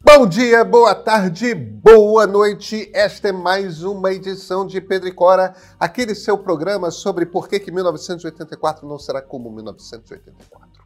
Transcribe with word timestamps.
Bom 0.00 0.28
dia, 0.28 0.64
boa 0.64 0.94
tarde, 0.94 1.52
boa 1.54 2.24
noite. 2.24 2.88
Esta 2.94 3.28
é 3.28 3.32
mais 3.32 3.82
uma 3.82 4.12
edição 4.12 4.64
de 4.64 4.80
Pedro 4.80 5.08
e 5.08 5.12
Cora, 5.12 5.56
aquele 5.78 6.14
seu 6.14 6.38
programa 6.38 6.92
sobre 6.92 7.26
por 7.26 7.48
que, 7.48 7.58
que 7.58 7.72
1984 7.72 8.86
não 8.86 8.96
será 8.96 9.20
como 9.20 9.50
1984. 9.50 10.84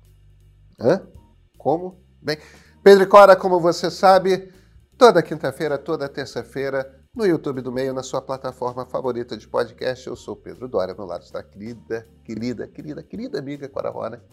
Hã? 0.81 1.07
Como? 1.59 2.03
Bem, 2.23 2.39
Pedro 2.83 3.05
e 3.05 3.07
Cora, 3.07 3.37
como 3.37 3.61
você 3.61 3.91
sabe, 3.91 4.51
toda 4.97 5.23
quinta-feira, 5.23 5.77
toda 5.77 6.09
terça-feira, 6.09 6.99
no 7.15 7.27
YouTube 7.27 7.61
do 7.61 7.71
Meio, 7.71 7.93
na 7.93 8.03
sua 8.03 8.23
plataforma 8.23 8.87
favorita 8.87 9.37
de 9.37 9.47
podcast. 9.47 10.07
Eu 10.07 10.17
sou 10.17 10.35
Pedro 10.35 10.67
Dória, 10.67 10.95
meu 10.95 11.05
lado 11.05 11.23
está 11.23 11.41
a 11.41 11.45
querida, 11.45 12.09
querida, 12.25 12.67
querida, 12.67 13.03
querida 13.03 13.39
amiga 13.39 13.69
Cora 13.69 13.91
Rona. 13.91 14.25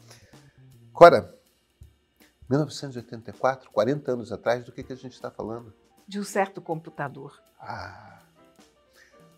Cora, 0.94 1.38
1984, 2.50 3.70
40 3.72 4.12
anos 4.12 4.32
atrás, 4.32 4.66
do 4.66 4.72
que, 4.72 4.84
que 4.84 4.92
a 4.92 4.96
gente 4.96 5.14
está 5.14 5.30
falando? 5.30 5.72
De 6.08 6.20
um 6.20 6.24
certo 6.24 6.60
computador. 6.60 7.40
Ah, 7.60 8.24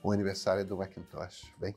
o 0.02 0.12
aniversário 0.12 0.66
do 0.66 0.78
Macintosh. 0.78 1.52
Vem. 1.60 1.76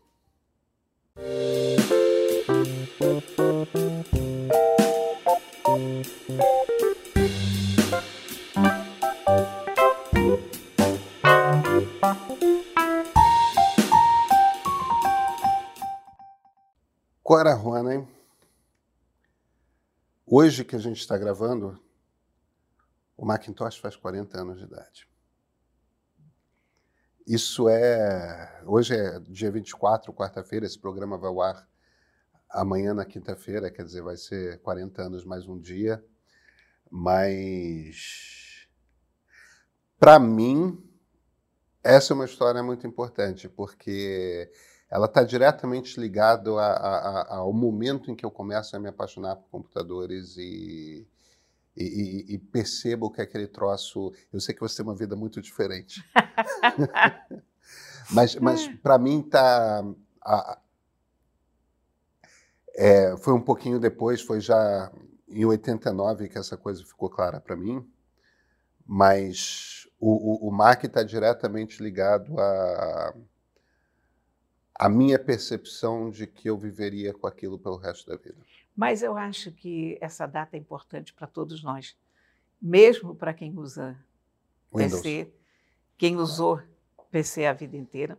Cora 17.25 17.55
Rona, 17.55 17.95
hein? 17.95 18.09
Hoje 20.37 20.65
que 20.65 20.75
a 20.75 20.81
gente 20.81 20.99
está 20.99 21.17
gravando, 21.17 21.81
o 23.17 23.25
Macintosh 23.25 23.79
faz 23.79 23.95
40 23.95 24.37
anos 24.37 24.59
de 24.59 24.65
idade. 24.65 25.09
Isso 27.25 27.69
é. 27.69 28.61
Hoje 28.67 28.97
é 28.97 29.21
dia 29.21 29.49
24, 29.49 30.13
quarta-feira, 30.13 30.67
esse 30.67 30.77
programa 30.77 31.17
vai 31.17 31.31
ao 31.31 31.41
ar 31.41 31.69
amanhã, 32.51 32.93
na 32.93 33.05
quinta-feira, 33.05 33.71
quer 33.71 33.85
dizer, 33.85 34.03
vai 34.03 34.17
ser 34.17 34.61
40 34.63 35.03
anos 35.03 35.25
mais 35.25 35.47
um 35.47 35.57
dia. 35.57 36.05
Mas. 36.91 38.67
Para 40.01 40.19
mim, 40.19 40.85
essa 41.81 42.13
é 42.13 42.15
uma 42.17 42.25
história 42.25 42.61
muito 42.61 42.85
importante, 42.89 43.49
porque 43.49 44.51
ela 44.91 45.07
está 45.07 45.25
diretamente 45.25 45.99
ligada 45.99 46.51
ao 47.29 47.53
momento 47.53 48.11
em 48.11 48.15
que 48.15 48.25
eu 48.25 48.31
começo 48.31 48.77
a 48.77 48.79
me 48.79 48.89
apaixonar 48.89 49.37
por 49.37 49.49
computadores 49.51 50.37
e, 50.37 51.07
e, 51.77 52.35
e, 52.35 52.39
percebo 52.39 53.11
que 53.11 53.21
aquele 53.21 53.47
troço. 53.47 54.13
Eu 54.33 54.41
sei 54.41 54.55
que 54.55 54.61
você 54.61 54.77
tem 54.77 54.85
uma 54.85 54.95
vida 54.95 55.17
muito 55.17 55.41
diferente. 55.41 56.05
mas 58.11 58.37
mas 58.37 58.69
para 58.83 58.99
mim 58.99 59.23
tá. 59.23 59.85
A, 60.23 60.59
é, 62.77 63.17
foi 63.17 63.33
um 63.33 63.41
pouquinho 63.41 63.79
depois, 63.79 64.21
foi 64.21 64.41
já 64.41 64.93
em 65.29 65.45
89 65.45 66.29
que 66.29 66.39
essa 66.39 66.57
coisa 66.57 66.85
ficou 66.85 67.09
clara 67.09 67.41
para 67.41 67.57
mim. 67.57 67.85
Mas 68.87 69.89
o, 69.99 70.47
o, 70.47 70.49
o 70.49 70.53
Mac 70.53 70.85
está 70.85 71.03
diretamente 71.03 71.83
ligado 71.83 72.39
a 72.39 73.15
a 74.75 74.89
minha 74.89 75.19
percepção 75.19 76.11
de 76.11 76.27
que 76.27 76.49
eu 76.49 76.59
viveria 76.59 77.15
com 77.15 77.27
aquilo 77.27 77.59
pelo 77.59 77.77
resto 77.77 78.11
da 78.11 78.17
vida. 78.17 78.39
Mas 78.77 79.03
eu 79.03 79.17
acho 79.17 79.53
que 79.53 79.97
essa 80.01 80.27
data 80.27 80.57
é 80.57 80.59
importante 80.59 81.13
para 81.15 81.27
todos 81.27 81.63
nós, 81.63 81.97
mesmo 82.61 83.15
para 83.15 83.33
quem 83.33 83.57
usa 83.57 83.97
Windows. 84.75 85.01
PC, 85.01 85.33
quem 85.97 86.17
usou 86.17 86.61
PC 87.11 87.47
a 87.47 87.53
vida 87.53 87.77
inteira, 87.77 88.19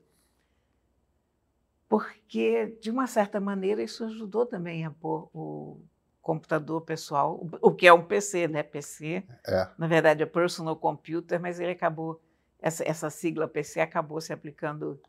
porque 1.89 2.77
de 2.81 2.89
uma 2.89 3.05
certa 3.05 3.39
maneira 3.39 3.83
isso 3.83 4.05
ajudou 4.05 4.45
também 4.45 4.85
a 4.85 4.91
pôr 4.91 5.29
o 5.33 5.81
computador 6.21 6.81
pessoal, 6.81 7.47
o 7.61 7.71
que 7.71 7.85
é 7.85 7.93
um 7.93 8.03
PC, 8.03 8.47
né? 8.47 8.63
PC, 8.63 9.23
é. 9.45 9.69
na 9.77 9.87
verdade 9.87 10.23
é 10.23 10.25
personal 10.25 10.75
computer, 10.75 11.39
mas 11.39 11.59
ele 11.59 11.71
acabou 11.71 12.21
essa, 12.59 12.83
essa 12.87 13.09
sigla 13.09 13.47
PC 13.47 13.79
acabou 13.79 14.19
se 14.19 14.33
aplicando 14.33 14.99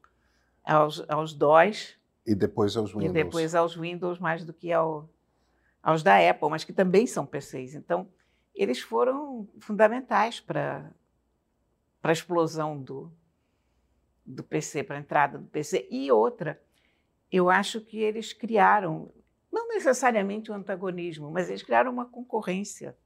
aos, 0.66 1.09
aos 1.09 1.32
DOS. 1.32 1.97
E 2.27 2.34
depois 2.34 2.77
aos 2.77 2.93
Windows. 2.93 3.10
E 3.10 3.12
depois 3.12 3.54
aos 3.54 3.77
Windows, 3.77 4.19
mais 4.19 4.44
do 4.44 4.53
que 4.53 4.72
ao, 4.72 5.09
aos 5.81 6.03
da 6.03 6.19
Apple, 6.19 6.50
mas 6.50 6.65
que 6.65 6.72
também 6.72 7.06
são 7.06 7.25
PCs. 7.25 7.77
Então, 7.77 8.09
eles 8.53 8.81
foram 8.81 9.49
fundamentais 9.60 10.41
para 10.41 10.91
a 12.03 12.12
explosão 12.12 12.81
do, 12.82 13.12
do 14.25 14.43
PC, 14.43 14.82
para 14.82 14.97
a 14.97 15.00
entrada 15.00 15.38
do 15.38 15.47
PC. 15.47 15.87
E 15.88 16.10
outra, 16.10 16.60
eu 17.31 17.48
acho 17.48 17.81
que 17.81 17.98
eles 17.98 18.33
criaram, 18.33 19.12
não 19.53 19.69
necessariamente 19.69 20.50
um 20.50 20.54
antagonismo, 20.54 21.31
mas 21.31 21.48
eles 21.48 21.62
criaram 21.62 21.93
uma 21.93 22.06
concorrência. 22.06 22.97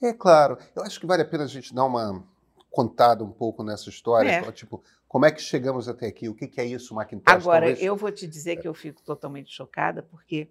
É 0.00 0.12
claro. 0.12 0.58
Eu 0.74 0.82
acho 0.82 1.00
que 1.00 1.06
vale 1.06 1.22
a 1.22 1.26
pena 1.26 1.44
a 1.44 1.48
gente 1.48 1.72
dar 1.72 1.84
uma 1.84 2.22
contada 2.72 3.22
um 3.22 3.30
pouco 3.30 3.62
nessa 3.62 3.90
história. 3.90 4.28
É. 4.28 4.52
Tipo, 4.52 4.82
como 5.06 5.26
é 5.26 5.30
que 5.30 5.42
chegamos 5.42 5.88
até 5.88 6.06
aqui? 6.06 6.28
O 6.28 6.34
que, 6.34 6.48
que 6.48 6.60
é 6.60 6.64
isso, 6.64 6.94
Macintosh? 6.94 7.32
Agora, 7.32 7.66
Talvez... 7.66 7.82
eu 7.82 7.94
vou 7.94 8.10
te 8.10 8.26
dizer 8.26 8.56
que 8.56 8.66
eu 8.66 8.74
fico 8.74 9.02
totalmente 9.02 9.54
chocada, 9.54 10.02
porque 10.02 10.50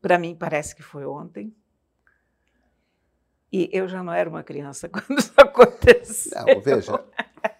para 0.00 0.18
mim 0.18 0.36
parece 0.36 0.76
que 0.76 0.82
foi 0.82 1.06
ontem. 1.06 1.56
E 3.50 3.70
eu 3.72 3.88
já 3.88 4.02
não 4.02 4.12
era 4.12 4.28
uma 4.28 4.42
criança 4.42 4.88
quando 4.90 5.18
isso 5.18 5.32
aconteceu. 5.36 6.44
Não, 6.46 6.60
veja. 6.60 7.04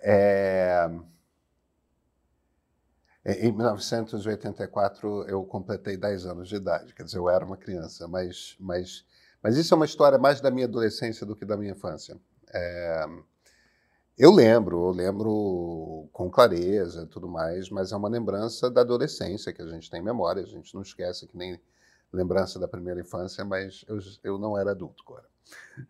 É... 0.00 0.88
Em 3.26 3.52
1984, 3.52 5.28
eu 5.28 5.44
completei 5.44 5.96
10 5.96 6.24
anos 6.24 6.48
de 6.48 6.54
idade, 6.54 6.94
quer 6.94 7.02
dizer, 7.02 7.18
eu 7.18 7.28
era 7.28 7.44
uma 7.44 7.56
criança, 7.56 8.06
mas, 8.06 8.56
mas, 8.60 9.04
mas 9.42 9.56
isso 9.56 9.74
é 9.74 9.76
uma 9.76 9.84
história 9.84 10.16
mais 10.16 10.40
da 10.40 10.52
minha 10.52 10.66
adolescência 10.66 11.26
do 11.26 11.34
que 11.34 11.44
da 11.44 11.56
minha 11.56 11.72
infância. 11.72 12.16
É... 12.52 13.06
Eu 14.16 14.32
lembro, 14.32 14.88
eu 14.88 14.90
lembro 14.90 16.08
com 16.12 16.28
clareza 16.28 17.06
tudo 17.06 17.28
mais, 17.28 17.70
mas 17.70 17.92
é 17.92 17.96
uma 17.96 18.08
lembrança 18.08 18.68
da 18.68 18.80
adolescência 18.80 19.52
que 19.52 19.62
a 19.62 19.66
gente 19.66 19.88
tem 19.88 20.02
memória, 20.02 20.42
a 20.42 20.46
gente 20.46 20.74
não 20.74 20.82
esquece 20.82 21.26
que 21.26 21.36
nem 21.36 21.60
lembrança 22.12 22.58
da 22.58 22.66
primeira 22.66 23.00
infância, 23.00 23.44
mas 23.44 23.84
eu, 23.86 23.98
eu 24.24 24.38
não 24.38 24.58
era 24.58 24.72
adulto 24.72 25.04
agora. 25.06 25.26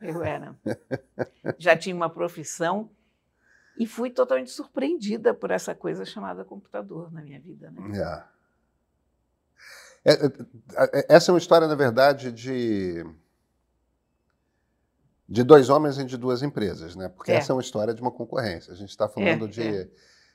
Eu 0.00 0.22
era. 0.22 0.54
Já 1.58 1.76
tinha 1.76 1.94
uma 1.96 2.10
profissão 2.10 2.90
e 3.78 3.86
fui 3.86 4.10
totalmente 4.10 4.50
surpreendida 4.50 5.32
por 5.32 5.50
essa 5.50 5.74
coisa 5.74 6.04
chamada 6.04 6.44
computador 6.44 7.12
na 7.12 7.22
minha 7.22 7.40
vida. 7.40 7.70
Né? 7.70 7.98
É. 7.98 8.38
É, 10.04 10.12
é, 10.12 11.00
é 11.00 11.06
essa 11.08 11.30
é 11.30 11.32
uma 11.32 11.38
história, 11.38 11.66
na 11.66 11.74
verdade, 11.74 12.30
de 12.30 13.04
de 15.28 15.42
dois 15.42 15.68
homens 15.68 15.98
e 15.98 16.04
de 16.04 16.16
duas 16.16 16.42
empresas, 16.42 16.96
né? 16.96 17.08
Porque 17.08 17.30
é. 17.30 17.34
essa 17.36 17.52
é 17.52 17.54
uma 17.54 17.60
história 17.60 17.92
de 17.92 18.00
uma 18.00 18.10
concorrência. 18.10 18.72
A 18.72 18.76
gente 18.76 18.88
está 18.88 19.06
falando 19.08 19.44
é, 19.44 19.48
de 19.48 19.90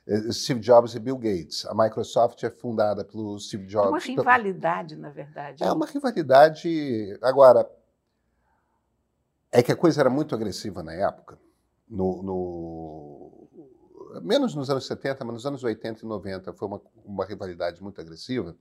é. 0.06 0.32
Steve 0.32 0.60
Jobs 0.60 0.94
e 0.94 1.00
Bill 1.00 1.18
Gates. 1.18 1.66
A 1.66 1.74
Microsoft 1.74 2.40
é 2.44 2.50
fundada 2.50 3.04
pelo 3.04 3.36
Steve 3.40 3.66
Jobs. 3.66 3.86
É 3.86 3.90
uma 3.90 3.98
rivalidade, 3.98 4.96
na 4.96 5.10
verdade. 5.10 5.64
É 5.64 5.72
uma 5.72 5.86
rivalidade. 5.86 7.18
Agora, 7.20 7.68
é 9.50 9.62
que 9.62 9.72
a 9.72 9.76
coisa 9.76 10.00
era 10.00 10.10
muito 10.10 10.32
agressiva 10.32 10.80
na 10.82 10.92
época. 10.92 11.38
No, 11.88 12.22
no, 12.22 13.48
menos 14.22 14.54
nos 14.54 14.70
anos 14.70 14.86
70, 14.86 15.24
mas 15.24 15.34
nos 15.34 15.46
anos 15.46 15.64
80 15.64 16.04
e 16.04 16.08
90 16.08 16.52
foi 16.52 16.68
uma, 16.68 16.80
uma 17.04 17.24
rivalidade 17.24 17.82
muito 17.82 18.00
agressiva. 18.00 18.56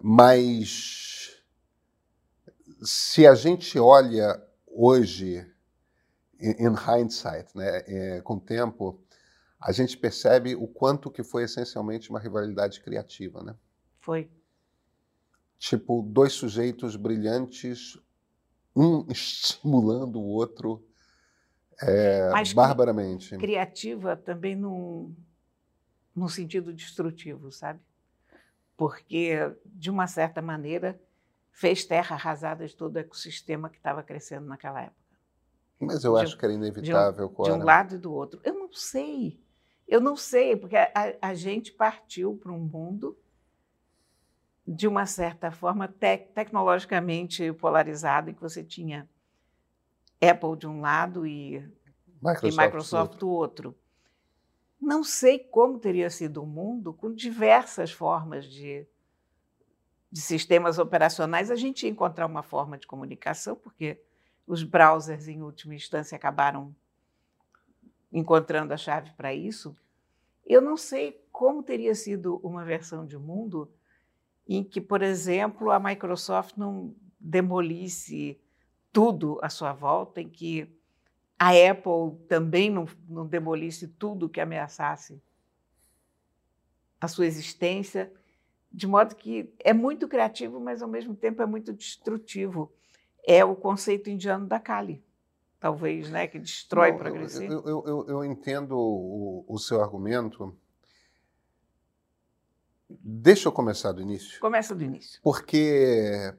Mas 0.00 1.40
se 2.82 3.26
a 3.26 3.34
gente 3.36 3.78
olha 3.78 4.42
hoje, 4.74 5.46
in 6.40 6.74
hindsight, 6.74 7.56
né, 7.56 7.82
é, 7.86 8.20
com 8.22 8.34
o 8.34 8.40
tempo, 8.40 9.00
a 9.60 9.70
gente 9.72 9.96
percebe 9.96 10.54
o 10.54 10.66
quanto 10.66 11.10
que 11.10 11.22
foi 11.22 11.44
essencialmente 11.44 12.10
uma 12.10 12.18
rivalidade 12.18 12.80
criativa, 12.80 13.42
né? 13.42 13.54
Foi. 14.00 14.28
Tipo, 15.58 16.02
dois 16.02 16.32
sujeitos 16.32 16.96
brilhantes, 16.96 17.96
um 18.74 19.06
estimulando 19.12 20.20
o 20.20 20.26
outro 20.26 20.84
é, 21.82 22.30
Mas 22.30 22.52
barbaramente. 22.52 23.36
Criativa 23.36 24.16
também 24.16 24.54
num, 24.54 25.14
num 26.14 26.28
sentido 26.28 26.72
destrutivo, 26.72 27.50
sabe? 27.50 27.80
Porque, 28.76 29.36
de 29.64 29.90
uma 29.90 30.06
certa 30.06 30.40
maneira, 30.40 31.00
fez 31.52 31.84
terra 31.84 32.16
arrasada 32.16 32.66
de 32.66 32.74
todo 32.74 32.96
o 32.96 32.98
ecossistema 32.98 33.68
que 33.68 33.76
estava 33.76 34.02
crescendo 34.02 34.46
naquela 34.46 34.82
época. 34.82 35.02
Mas 35.78 36.02
eu 36.04 36.14
de, 36.14 36.22
acho 36.22 36.38
que 36.38 36.44
era 36.44 36.54
inevitável. 36.54 37.28
De 37.28 37.40
um, 37.40 37.44
de 37.44 37.52
um 37.52 37.64
lado 37.64 37.94
e 37.94 37.98
do 37.98 38.12
outro. 38.12 38.40
Eu 38.42 38.54
não 38.54 38.72
sei. 38.72 39.40
Eu 39.86 40.00
não 40.00 40.16
sei, 40.16 40.56
porque 40.56 40.76
a, 40.76 40.90
a 41.20 41.34
gente 41.34 41.72
partiu 41.72 42.36
para 42.36 42.52
um 42.52 42.60
mundo 42.60 43.18
de 44.66 44.86
uma 44.86 45.06
certa 45.06 45.50
forma 45.50 45.88
tec 45.88 46.32
tecnologicamente 46.32 47.52
polarizado, 47.54 48.30
em 48.30 48.34
que 48.34 48.40
você 48.40 48.62
tinha 48.62 49.08
Apple 50.20 50.56
de 50.56 50.68
um 50.68 50.80
lado 50.80 51.26
e 51.26 51.58
Microsoft, 52.22 52.44
e 52.44 52.56
Microsoft 52.56 53.18
do 53.18 53.28
outro. 53.28 53.76
Não 54.80 55.02
sei 55.02 55.38
como 55.38 55.78
teria 55.78 56.08
sido 56.10 56.42
o 56.42 56.46
mundo 56.46 56.94
com 56.94 57.12
diversas 57.12 57.90
formas 57.90 58.44
de, 58.44 58.86
de 60.12 60.20
sistemas 60.20 60.78
operacionais. 60.78 61.50
A 61.50 61.56
gente 61.56 61.84
ia 61.84 61.90
encontrar 61.90 62.26
uma 62.26 62.42
forma 62.42 62.76
de 62.76 62.86
comunicação, 62.86 63.56
porque 63.56 63.98
os 64.46 64.62
browsers, 64.62 65.26
em 65.26 65.40
última 65.40 65.74
instância, 65.74 66.14
acabaram 66.14 66.76
encontrando 68.12 68.74
a 68.74 68.76
chave 68.76 69.10
para 69.12 69.32
isso. 69.32 69.74
Eu 70.44 70.60
não 70.60 70.76
sei 70.76 71.24
como 71.32 71.62
teria 71.62 71.94
sido 71.94 72.36
uma 72.42 72.62
versão 72.62 73.06
de 73.06 73.16
mundo 73.16 73.72
em 74.46 74.62
que, 74.62 74.82
por 74.82 75.00
exemplo, 75.00 75.70
a 75.70 75.80
Microsoft 75.80 76.56
não 76.58 76.94
demolisse 77.18 78.38
tudo 78.92 79.38
à 79.40 79.48
sua 79.48 79.72
volta, 79.72 80.20
em 80.20 80.28
que 80.28 80.68
a 81.38 81.50
Apple 81.50 82.18
também 82.28 82.68
não, 82.68 82.86
não 83.08 83.26
demolisse 83.26 83.88
tudo 83.88 84.28
que 84.28 84.40
ameaçasse 84.40 85.22
a 87.00 87.08
sua 87.08 87.26
existência, 87.26 88.12
de 88.72 88.86
modo 88.86 89.14
que 89.14 89.52
é 89.58 89.72
muito 89.72 90.08
criativo, 90.08 90.58
mas 90.58 90.82
ao 90.82 90.88
mesmo 90.88 91.14
tempo 91.14 91.42
é 91.42 91.46
muito 91.46 91.72
destrutivo. 91.72 92.72
É 93.24 93.44
o 93.44 93.54
conceito 93.54 94.08
indiano 94.08 94.46
da 94.46 94.58
Kali, 94.58 95.04
talvez, 95.60 96.10
né, 96.10 96.26
que 96.26 96.38
destrói 96.38 96.92
para 96.92 97.10
crescer. 97.10 97.50
Eu, 97.50 97.62
eu, 97.64 97.84
eu, 97.86 98.06
eu, 98.08 98.24
entendo 98.24 98.76
o, 98.76 99.44
o 99.46 99.58
seu 99.58 99.80
argumento. 99.80 100.56
Deixa 102.88 103.48
eu 103.48 103.52
começar 103.52 103.92
do 103.92 104.02
início. 104.02 104.40
Começa 104.40 104.74
do 104.74 104.82
início. 104.82 105.20
Porque, 105.22 106.34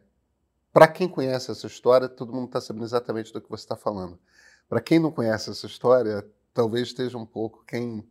para 0.72 0.88
quem 0.88 1.08
conhece 1.08 1.52
essa 1.52 1.68
história, 1.68 2.10
todo 2.10 2.34
mundo 2.34 2.48
está 2.48 2.60
sabendo 2.60 2.86
exatamente 2.86 3.32
do 3.32 3.42
que 3.42 3.50
você 3.50 3.64
está 3.64 3.78
falando. 3.78 4.20
Para 4.68 4.82
quem 4.82 5.00
não 5.00 5.12
conhece 5.12 5.50
essa 5.50 5.66
história, 5.66 6.28
talvez 6.54 6.90
esteja 6.90 7.18
um 7.18 7.26
pouco 7.26 7.64
quem 7.66 8.06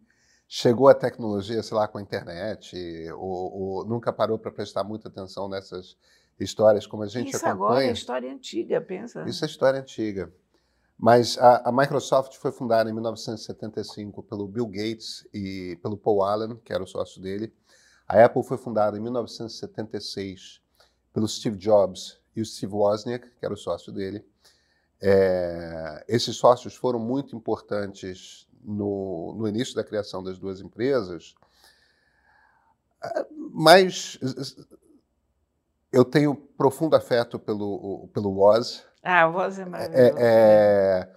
chegou 0.54 0.86
à 0.86 0.94
tecnologia, 0.94 1.62
sei 1.62 1.74
lá, 1.74 1.88
com 1.88 1.96
a 1.96 2.02
internet, 2.02 2.76
ou, 3.12 3.78
ou 3.78 3.84
nunca 3.86 4.12
parou 4.12 4.38
para 4.38 4.52
prestar 4.52 4.84
muita 4.84 5.08
atenção 5.08 5.48
nessas 5.48 5.96
histórias, 6.38 6.86
como 6.86 7.02
a 7.02 7.06
gente 7.06 7.28
Isso 7.28 7.38
acompanha. 7.38 7.54
agora 7.54 7.84
é 7.86 7.92
história 7.92 8.30
antiga, 8.30 8.78
pensa. 8.78 9.24
Isso 9.26 9.42
é 9.42 9.48
história 9.48 9.80
antiga. 9.80 10.30
Mas 10.98 11.38
a, 11.38 11.70
a, 11.70 11.72
Microsoft 11.72 12.36
foi 12.36 12.52
fundada 12.52 12.90
em 12.90 12.92
1975 12.92 14.22
pelo 14.24 14.46
Bill 14.46 14.66
Gates 14.66 15.26
e 15.32 15.78
pelo 15.82 15.96
Paul 15.96 16.22
Allen, 16.22 16.60
que 16.62 16.70
era 16.70 16.82
o 16.82 16.86
sócio 16.86 17.22
dele. 17.22 17.50
A 18.06 18.22
Apple 18.22 18.44
foi 18.44 18.58
fundada 18.58 18.98
em 18.98 19.00
1976 19.00 20.60
pelo 21.14 21.26
Steve 21.26 21.56
Jobs 21.56 22.20
e 22.36 22.42
o 22.42 22.44
Steve 22.44 22.74
Wozniak, 22.74 23.26
que 23.26 23.44
era 23.44 23.54
o 23.54 23.56
sócio 23.56 23.90
dele. 23.90 24.22
É, 25.00 26.04
esses 26.06 26.36
sócios 26.36 26.76
foram 26.76 26.98
muito 26.98 27.34
importantes 27.34 28.46
no, 28.62 29.34
no, 29.36 29.48
início 29.48 29.74
da 29.74 29.84
criação 29.84 30.22
das 30.22 30.38
duas 30.38 30.60
empresas, 30.60 31.34
mas 33.52 34.18
eu 35.92 36.04
tenho 36.04 36.34
profundo 36.34 36.96
afeto 36.96 37.38
pelo, 37.38 38.08
pelo 38.12 38.30
Woz. 38.30 38.84
Ah, 39.02 39.26
o 39.26 39.32
Woz 39.32 39.58
é 39.58 39.64
maravilhoso. 39.64 40.18
É, 40.18 40.22
é, 40.22 41.12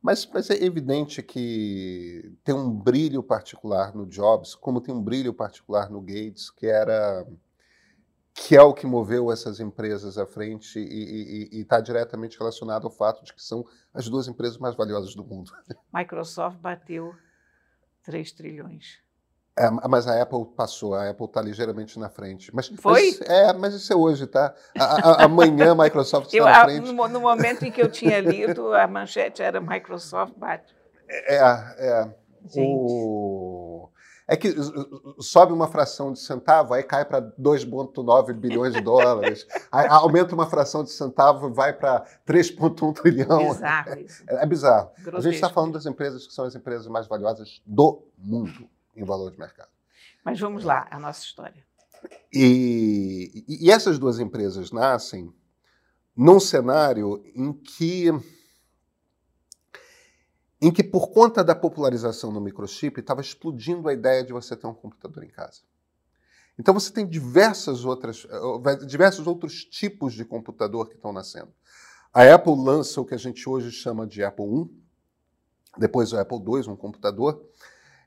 mas, 0.00 0.28
mas 0.32 0.50
é 0.50 0.62
evidente 0.62 1.22
que 1.22 2.36
tem 2.44 2.54
um 2.54 2.70
brilho 2.70 3.22
particular 3.22 3.94
no 3.94 4.06
Jobs, 4.06 4.54
como 4.54 4.80
tem 4.80 4.94
um 4.94 5.02
brilho 5.02 5.34
particular 5.34 5.90
no 5.90 6.00
Gates, 6.00 6.50
que 6.50 6.66
era 6.66 7.26
que 8.34 8.56
é 8.56 8.62
o 8.62 8.74
que 8.74 8.84
moveu 8.84 9.30
essas 9.30 9.60
empresas 9.60 10.18
à 10.18 10.26
frente 10.26 10.78
e 10.78 11.48
está 11.52 11.80
diretamente 11.80 12.36
relacionado 12.36 12.84
ao 12.84 12.90
fato 12.90 13.24
de 13.24 13.32
que 13.32 13.40
são 13.40 13.64
as 13.94 14.08
duas 14.08 14.26
empresas 14.26 14.58
mais 14.58 14.74
valiosas 14.74 15.14
do 15.14 15.24
mundo. 15.24 15.52
Microsoft 15.94 16.58
bateu 16.58 17.14
3 18.02 18.32
trilhões. 18.32 19.04
É, 19.56 19.70
mas 19.88 20.08
a 20.08 20.20
Apple 20.20 20.46
passou, 20.56 20.94
a 20.94 21.08
Apple 21.08 21.26
está 21.26 21.40
ligeiramente 21.40 21.96
na 21.96 22.10
frente. 22.10 22.52
Mas, 22.52 22.66
Foi? 22.66 23.16
Mas, 23.20 23.30
é, 23.30 23.52
mas 23.52 23.72
isso 23.72 23.92
é 23.92 23.96
hoje, 23.96 24.26
tá? 24.26 24.52
A, 24.76 24.84
a, 24.84 25.24
amanhã 25.26 25.70
a 25.70 25.74
Microsoft 25.76 26.32
está 26.32 26.44
na 26.44 26.64
frente. 26.64 26.92
No, 26.92 27.08
no, 27.08 27.20
momento 27.20 27.64
em 27.64 27.70
que 27.70 27.80
eu 27.80 27.88
tinha 27.88 28.18
lido, 28.18 28.74
a 28.74 28.88
manchete 28.88 29.42
era 29.42 29.60
Microsoft 29.60 30.34
bate. 30.36 30.74
É, 31.08 31.36
é. 31.36 32.14
Gente. 32.46 32.66
O... 32.66 33.73
É 34.26 34.36
que 34.36 34.54
sobe 35.20 35.52
uma 35.52 35.68
fração 35.68 36.12
de 36.12 36.18
centavo, 36.18 36.72
aí 36.72 36.82
cai 36.82 37.04
para 37.04 37.20
2,9 37.20 38.32
bilhões 38.32 38.72
de 38.72 38.80
dólares. 38.80 39.46
aí 39.70 39.86
aumenta 39.88 40.34
uma 40.34 40.48
fração 40.48 40.82
de 40.82 40.90
centavo, 40.90 41.52
vai 41.52 41.74
para 41.74 42.06
3,1 42.26 42.94
trilhão. 42.94 43.50
Bizarro 43.50 44.00
isso. 44.00 44.24
É, 44.28 44.42
é 44.42 44.46
bizarro. 44.46 44.90
Grotesco. 44.96 45.16
A 45.16 45.20
gente 45.20 45.34
está 45.34 45.50
falando 45.50 45.72
das 45.72 45.84
empresas 45.84 46.26
que 46.26 46.32
são 46.32 46.46
as 46.46 46.54
empresas 46.54 46.86
mais 46.86 47.06
valiosas 47.06 47.60
do 47.66 48.02
mundo 48.16 48.68
em 48.96 49.04
valor 49.04 49.30
de 49.30 49.38
mercado. 49.38 49.68
Mas 50.24 50.40
vamos 50.40 50.64
lá, 50.64 50.86
a 50.90 50.98
nossa 50.98 51.22
história. 51.22 51.62
E, 52.32 53.44
e 53.46 53.70
essas 53.70 53.98
duas 53.98 54.18
empresas 54.18 54.72
nascem 54.72 55.32
num 56.16 56.40
cenário 56.40 57.22
em 57.34 57.52
que 57.52 58.10
em 60.66 60.72
que, 60.72 60.82
por 60.82 61.08
conta 61.10 61.44
da 61.44 61.54
popularização 61.54 62.32
do 62.32 62.40
microchip, 62.40 62.98
estava 62.98 63.20
explodindo 63.20 63.86
a 63.86 63.92
ideia 63.92 64.24
de 64.24 64.32
você 64.32 64.56
ter 64.56 64.66
um 64.66 64.72
computador 64.72 65.22
em 65.22 65.28
casa. 65.28 65.60
Então 66.58 66.72
você 66.72 66.90
tem 66.90 67.06
diversas 67.06 67.84
outras, 67.84 68.26
eh, 68.30 68.86
diversos 68.86 69.26
outros 69.26 69.62
tipos 69.62 70.14
de 70.14 70.24
computador 70.24 70.88
que 70.88 70.94
estão 70.94 71.12
nascendo. 71.12 71.52
A 72.14 72.32
Apple 72.32 72.56
lança 72.56 72.98
o 72.98 73.04
que 73.04 73.12
a 73.12 73.18
gente 73.18 73.46
hoje 73.46 73.70
chama 73.70 74.06
de 74.06 74.24
Apple 74.24 74.46
I, 74.46 74.70
depois 75.76 76.14
o 76.14 76.18
Apple 76.18 76.38
II, 76.38 76.70
um 76.70 76.76
computador. 76.76 77.44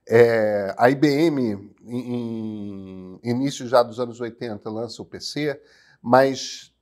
É, 0.10 0.74
a 0.80 0.90
IBM, 0.90 1.76
em, 1.84 3.20
em 3.22 3.30
início 3.30 3.68
já 3.68 3.84
dos 3.84 4.00
anos 4.00 4.20
80, 4.20 4.68
lança 4.68 5.00
o 5.00 5.06
PC, 5.06 5.62
mas 6.02 6.74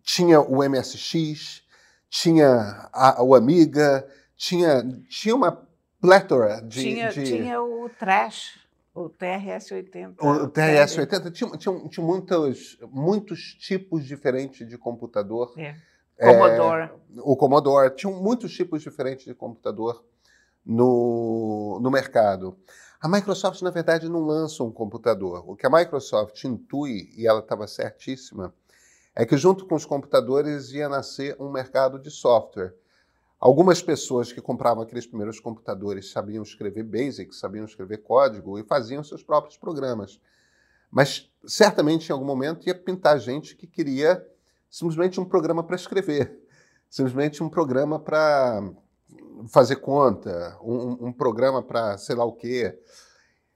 tinha 0.00 0.40
o 0.40 0.62
MSX, 0.62 1.64
tinha 2.08 2.88
a, 2.92 3.20
o 3.20 3.34
Amiga, 3.34 4.06
tinha, 4.42 4.82
tinha 5.08 5.36
uma 5.36 5.64
plétora 6.00 6.60
de 6.62 6.80
tinha, 6.80 7.10
de... 7.10 7.24
tinha 7.24 7.62
o 7.62 7.88
Trash, 7.88 8.58
o 8.92 9.08
TRS-80. 9.08 10.16
O 10.18 10.48
TRS-80 10.48 11.32
tinha, 11.32 11.50
tinha, 11.56 11.88
tinha 11.88 12.04
muitos, 12.04 12.76
muitos 12.90 13.54
tipos 13.54 14.04
diferentes 14.04 14.68
de 14.68 14.76
computador. 14.76 15.54
É. 15.56 15.76
Commodore. 16.18 16.82
É, 16.82 16.90
o 17.20 17.36
Commodore. 17.36 17.94
Tinham 17.94 18.20
muitos 18.20 18.52
tipos 18.52 18.82
diferentes 18.82 19.24
de 19.24 19.34
computador 19.34 20.04
no, 20.66 21.78
no 21.80 21.90
mercado. 21.90 22.58
A 23.00 23.08
Microsoft, 23.08 23.62
na 23.62 23.70
verdade, 23.70 24.08
não 24.08 24.20
lança 24.20 24.64
um 24.64 24.72
computador. 24.72 25.48
O 25.48 25.54
que 25.54 25.66
a 25.66 25.70
Microsoft 25.70 26.42
intui, 26.42 27.12
e 27.16 27.28
ela 27.28 27.40
estava 27.40 27.68
certíssima, 27.68 28.52
é 29.14 29.24
que 29.24 29.36
junto 29.36 29.66
com 29.66 29.76
os 29.76 29.84
computadores 29.84 30.72
ia 30.72 30.88
nascer 30.88 31.36
um 31.38 31.50
mercado 31.50 31.96
de 31.96 32.10
software. 32.10 32.74
Algumas 33.42 33.82
pessoas 33.82 34.32
que 34.32 34.40
compravam 34.40 34.84
aqueles 34.84 35.04
primeiros 35.04 35.40
computadores 35.40 36.12
sabiam 36.12 36.44
escrever 36.44 36.84
BASIC, 36.84 37.34
sabiam 37.34 37.64
escrever 37.64 37.98
código 37.98 38.56
e 38.56 38.62
faziam 38.62 39.02
seus 39.02 39.20
próprios 39.20 39.56
programas. 39.56 40.20
Mas 40.88 41.28
certamente 41.44 42.08
em 42.08 42.12
algum 42.12 42.24
momento 42.24 42.68
ia 42.68 42.74
pintar 42.74 43.18
gente 43.18 43.56
que 43.56 43.66
queria 43.66 44.24
simplesmente 44.70 45.20
um 45.20 45.24
programa 45.24 45.64
para 45.64 45.74
escrever, 45.74 46.38
simplesmente 46.88 47.42
um 47.42 47.48
programa 47.48 47.98
para 47.98 48.62
fazer 49.48 49.74
conta, 49.74 50.56
um, 50.62 51.08
um 51.08 51.12
programa 51.12 51.64
para 51.64 51.98
sei 51.98 52.14
lá 52.14 52.24
o 52.24 52.34
quê. 52.34 52.78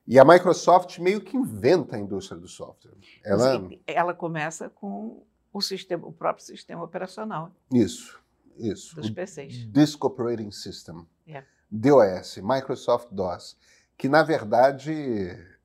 E 0.04 0.18
a 0.18 0.24
Microsoft 0.24 0.98
meio 0.98 1.20
que 1.20 1.36
inventa 1.36 1.94
a 1.94 2.00
indústria 2.00 2.40
do 2.40 2.48
software. 2.48 2.96
Ela, 3.24 3.62
ela 3.86 4.14
começa 4.14 4.68
com 4.68 5.24
o, 5.52 5.62
sistema, 5.62 6.08
o 6.08 6.12
próprio 6.12 6.44
sistema 6.44 6.82
operacional. 6.82 7.52
Isso. 7.72 8.25
Isso. 8.58 8.96
Dos 8.96 9.10
PCs. 9.10 9.70
Disk 9.70 10.04
Operating 10.04 10.50
System. 10.50 11.06
Yeah. 11.26 11.46
DOS, 11.70 12.38
Microsoft 12.38 13.08
DOS. 13.10 13.56
Que, 13.96 14.08
na 14.08 14.22
verdade, 14.22 14.92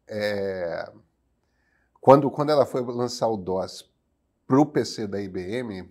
é... 0.07 0.91
quando, 2.00 2.29
quando 2.29 2.51
ela 2.51 2.65
foi 2.65 2.81
lançar 2.83 3.27
o 3.27 3.38
DOS 3.38 3.89
para 4.48 4.60
o 4.60 4.65
PC 4.65 5.07
da 5.07 5.21
IBM, 5.21 5.89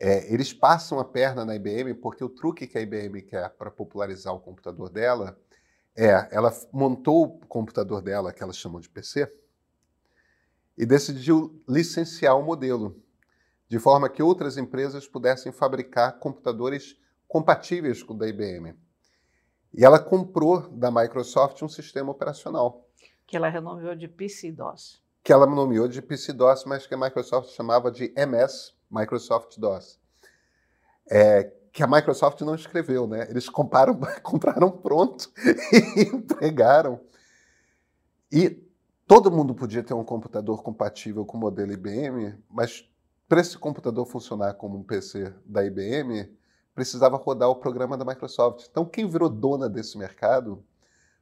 é, 0.00 0.32
eles 0.32 0.52
passam 0.52 1.00
a 1.00 1.04
perna 1.04 1.44
na 1.44 1.56
IBM 1.56 1.94
porque 1.94 2.22
o 2.22 2.28
truque 2.28 2.66
que 2.66 2.78
a 2.78 2.80
IBM 2.80 3.22
quer 3.22 3.50
para 3.50 3.70
popularizar 3.70 4.32
o 4.32 4.40
computador 4.40 4.88
dela 4.88 5.36
é, 5.96 6.28
ela 6.30 6.56
montou 6.72 7.24
o 7.24 7.46
computador 7.46 8.00
dela, 8.00 8.32
que 8.32 8.40
elas 8.40 8.56
chamam 8.56 8.80
de 8.80 8.88
PC, 8.88 9.28
e 10.76 10.86
decidiu 10.86 11.60
licenciar 11.68 12.38
o 12.38 12.42
modelo 12.42 13.02
de 13.68 13.78
forma 13.78 14.08
que 14.08 14.22
outras 14.22 14.56
empresas 14.56 15.06
pudessem 15.06 15.52
fabricar 15.52 16.18
computadores 16.18 16.96
compatíveis 17.26 18.02
com 18.02 18.14
o 18.14 18.16
da 18.16 18.26
IBM. 18.26 18.74
E 19.74 19.84
ela 19.84 19.98
comprou 19.98 20.68
da 20.70 20.90
Microsoft 20.90 21.62
um 21.62 21.68
sistema 21.68 22.10
operacional. 22.10 22.88
Que 23.26 23.36
ela 23.36 23.48
renomeou 23.48 23.94
de 23.94 24.08
PC-DOS. 24.08 25.02
Que 25.22 25.32
ela 25.32 25.46
nomeou 25.46 25.86
de 25.86 26.00
PC-DOS, 26.00 26.64
mas 26.64 26.86
que 26.86 26.94
a 26.94 26.98
Microsoft 26.98 27.50
chamava 27.50 27.90
de 27.90 28.12
MS, 28.16 28.72
Microsoft 28.90 29.58
DOS. 29.58 30.00
É, 31.10 31.52
que 31.70 31.82
a 31.82 31.86
Microsoft 31.86 32.40
não 32.40 32.54
escreveu, 32.54 33.06
né? 33.06 33.28
Eles 33.28 33.48
compraram, 33.48 33.98
compraram 34.22 34.70
pronto 34.70 35.30
e 35.96 36.02
entregaram. 36.02 37.00
E 38.32 38.66
todo 39.06 39.30
mundo 39.30 39.54
podia 39.54 39.82
ter 39.82 39.94
um 39.94 40.04
computador 40.04 40.62
compatível 40.62 41.26
com 41.26 41.36
o 41.36 41.40
modelo 41.40 41.72
IBM, 41.72 42.34
mas 42.48 42.88
para 43.28 43.40
esse 43.40 43.58
computador 43.58 44.06
funcionar 44.06 44.54
como 44.54 44.78
um 44.78 44.82
PC 44.82 45.32
da 45.44 45.64
IBM, 45.64 46.28
precisava 46.74 47.16
rodar 47.16 47.50
o 47.50 47.56
programa 47.56 47.96
da 47.96 48.04
Microsoft. 48.04 48.66
Então, 48.70 48.84
quem 48.84 49.08
virou 49.08 49.28
dona 49.28 49.68
desse 49.68 49.98
mercado 49.98 50.64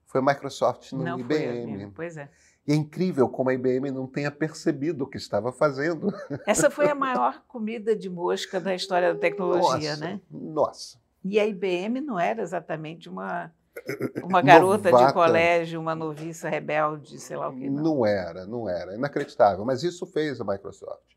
foi 0.05 0.21
a 0.21 0.25
Microsoft 0.25 0.93
no 0.93 1.03
Não 1.03 1.19
IBM. 1.19 1.91
Pois 1.95 2.17
é. 2.17 2.29
E 2.67 2.73
é 2.73 2.75
incrível 2.77 3.29
como 3.29 3.51
a 3.51 3.55
IBM 3.55 3.91
não 3.91 4.07
tenha 4.07 4.31
percebido 4.31 5.05
o 5.05 5.07
que 5.07 5.17
estava 5.17 5.53
fazendo. 5.53 6.13
Essa 6.47 6.71
foi 6.71 6.89
a 6.89 6.95
maior 6.95 7.43
comida 7.47 7.95
de 7.95 8.11
mosca 8.11 8.61
da 8.61 8.75
história 8.75 9.15
da 9.15 9.21
tecnologia, 9.21 9.91
nossa, 9.91 10.05
né? 10.05 10.21
Nossa. 10.31 10.99
E 11.25 11.41
a 11.41 11.47
IBM 11.47 12.01
não 12.01 12.19
era 12.19 12.43
exatamente 12.43 13.09
uma, 13.09 13.53
uma 14.23 14.43
garota 14.43 14.91
Novata. 14.91 15.09
de 15.09 15.13
colégio, 15.13 15.81
uma 15.81 15.95
noviça 15.95 16.49
rebelde, 16.49 17.19
sei 17.19 17.37
lá 17.37 17.49
o 17.49 17.57
que. 17.57 17.69
Não. 17.69 17.83
Não 17.83 18.07
era, 18.07 18.47
não 18.47 18.69
era. 18.69 18.95
Inacreditável. 18.95 19.65
Mas 19.65 19.83
isso 19.83 20.07
fez 20.07 20.41
a 20.41 20.45
Microsoft. 20.45 21.17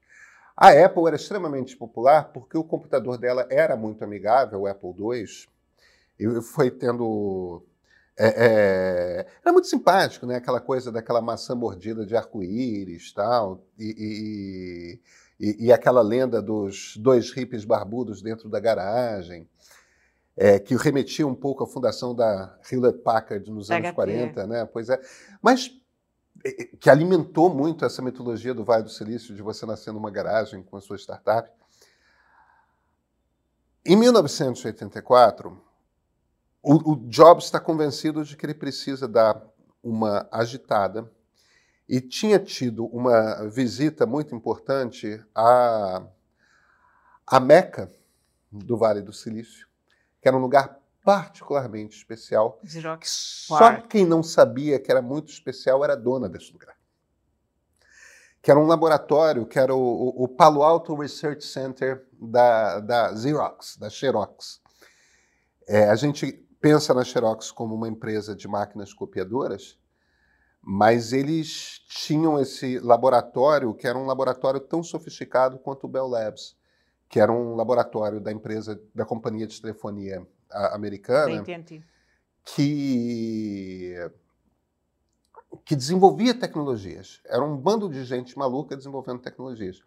A 0.61 0.71
Apple 0.71 1.07
era 1.07 1.15
extremamente 1.15 1.77
popular 1.77 2.33
porque 2.33 2.57
o 2.57 2.65
computador 2.65 3.17
dela 3.17 3.47
era 3.49 3.77
muito 3.77 4.03
amigável, 4.03 4.59
o 4.59 4.67
Apple 4.67 4.89
II, 4.89 5.25
e 6.19 6.41
foi 6.41 6.69
tendo. 6.69 7.63
é, 8.17 8.27
é, 8.27 9.27
era 9.41 9.53
muito 9.53 9.69
simpático, 9.69 10.25
né? 10.25 10.35
Aquela 10.35 10.59
coisa 10.59 10.91
daquela 10.91 11.21
maçã 11.21 11.55
mordida 11.55 12.05
de 12.05 12.13
arco-íris 12.13 13.13
tal, 13.13 13.63
e, 13.79 14.99
e, 15.39 15.67
e, 15.67 15.71
aquela 15.71 16.01
lenda 16.01 16.41
dos 16.41 16.97
dois 16.97 17.31
hippies 17.31 17.63
barbudos 17.63 18.21
dentro 18.21 18.49
da 18.49 18.59
garagem, 18.59 19.47
é, 20.35 20.59
que 20.59 20.75
remetia 20.75 21.25
um 21.25 21.35
pouco 21.35 21.63
à 21.63 21.67
fundação 21.67 22.13
da 22.13 22.53
Hewlett 22.69 22.97
Packard 22.99 23.49
nos 23.49 23.71
anos 23.71 23.91
HP. 23.91 23.95
40, 23.95 24.45
né? 24.45 24.65
Pois 24.65 24.89
é. 24.89 24.99
Mas 25.41 25.71
que 26.79 26.89
alimentou 26.89 27.53
muito 27.53 27.85
essa 27.85 28.01
mitologia 28.01 28.53
do 28.53 28.63
Vale 28.63 28.83
do 28.83 28.89
Silício, 28.89 29.35
de 29.35 29.41
você 29.41 29.65
nascer 29.65 29.91
numa 29.91 30.09
garagem 30.09 30.63
com 30.63 30.77
a 30.77 30.81
sua 30.81 30.97
startup. 30.97 31.51
Em 33.85 33.95
1984, 33.95 35.61
o, 36.61 36.91
o 36.91 36.95
Jobs 37.09 37.45
está 37.45 37.59
convencido 37.59 38.23
de 38.23 38.35
que 38.35 38.45
ele 38.45 38.53
precisa 38.53 39.07
dar 39.07 39.41
uma 39.81 40.27
agitada 40.31 41.09
e 41.87 41.99
tinha 41.99 42.37
tido 42.37 42.85
uma 42.85 43.49
visita 43.49 44.05
muito 44.05 44.35
importante 44.35 45.23
à, 45.33 46.03
à 47.25 47.39
Meca 47.39 47.91
do 48.51 48.77
Vale 48.77 49.01
do 49.01 49.13
Silício, 49.13 49.67
que 50.21 50.27
era 50.27 50.37
um 50.37 50.41
lugar 50.41 50.78
particularmente 51.03 51.95
especial 51.97 52.59
Xerox 52.63 53.09
só 53.47 53.57
quem 53.87 54.05
não 54.05 54.21
sabia 54.21 54.79
que 54.79 54.91
era 54.91 55.01
muito 55.01 55.31
especial 55.31 55.83
era 55.83 55.93
a 55.93 55.95
dona 55.95 56.27
desse 56.29 56.51
lugar. 56.51 56.75
Que 58.41 58.51
era 58.51 58.59
um 58.59 58.67
laboratório, 58.67 59.45
que 59.45 59.59
era 59.59 59.73
o, 59.75 59.79
o- 59.79 60.23
o 60.23 60.27
Palo 60.27 60.63
Alto 60.63 60.95
Research 60.95 61.43
Center 61.45 62.07
da, 62.21 62.79
da 62.79 63.15
Xerox, 63.17 63.75
da 63.77 63.89
Xerox. 63.89 64.61
É, 65.67 65.89
a 65.89 65.95
gente 65.95 66.31
pensa 66.61 66.93
na 66.93 67.03
Xerox 67.03 67.51
como 67.51 67.75
uma 67.75 67.87
empresa 67.87 68.35
de 68.35 68.47
máquinas 68.47 68.93
copiadoras, 68.93 69.77
mas 70.61 71.11
eles 71.13 71.79
tinham 71.89 72.39
esse 72.39 72.79
laboratório, 72.79 73.73
que 73.73 73.87
era 73.87 73.97
um 73.97 74.05
laboratório 74.05 74.59
tão 74.59 74.81
sofisticado 74.83 75.57
quanto 75.59 75.85
o 75.85 75.89
Bell 75.89 76.07
Labs, 76.07 76.57
que 77.09 77.19
era 77.19 77.31
um 77.31 77.55
laboratório 77.55 78.19
da 78.21 78.31
empresa, 78.31 78.81
da 78.93 79.05
companhia 79.05 79.47
de 79.47 79.61
telefonia 79.61 80.25
americana 80.51 81.43
que 82.45 83.95
que 85.65 85.75
desenvolvia 85.75 86.33
tecnologias. 86.33 87.21
Era 87.25 87.43
um 87.43 87.57
bando 87.57 87.89
de 87.89 88.03
gente 88.03 88.37
maluca 88.37 88.75
desenvolvendo 88.75 89.19
tecnologias. 89.19 89.81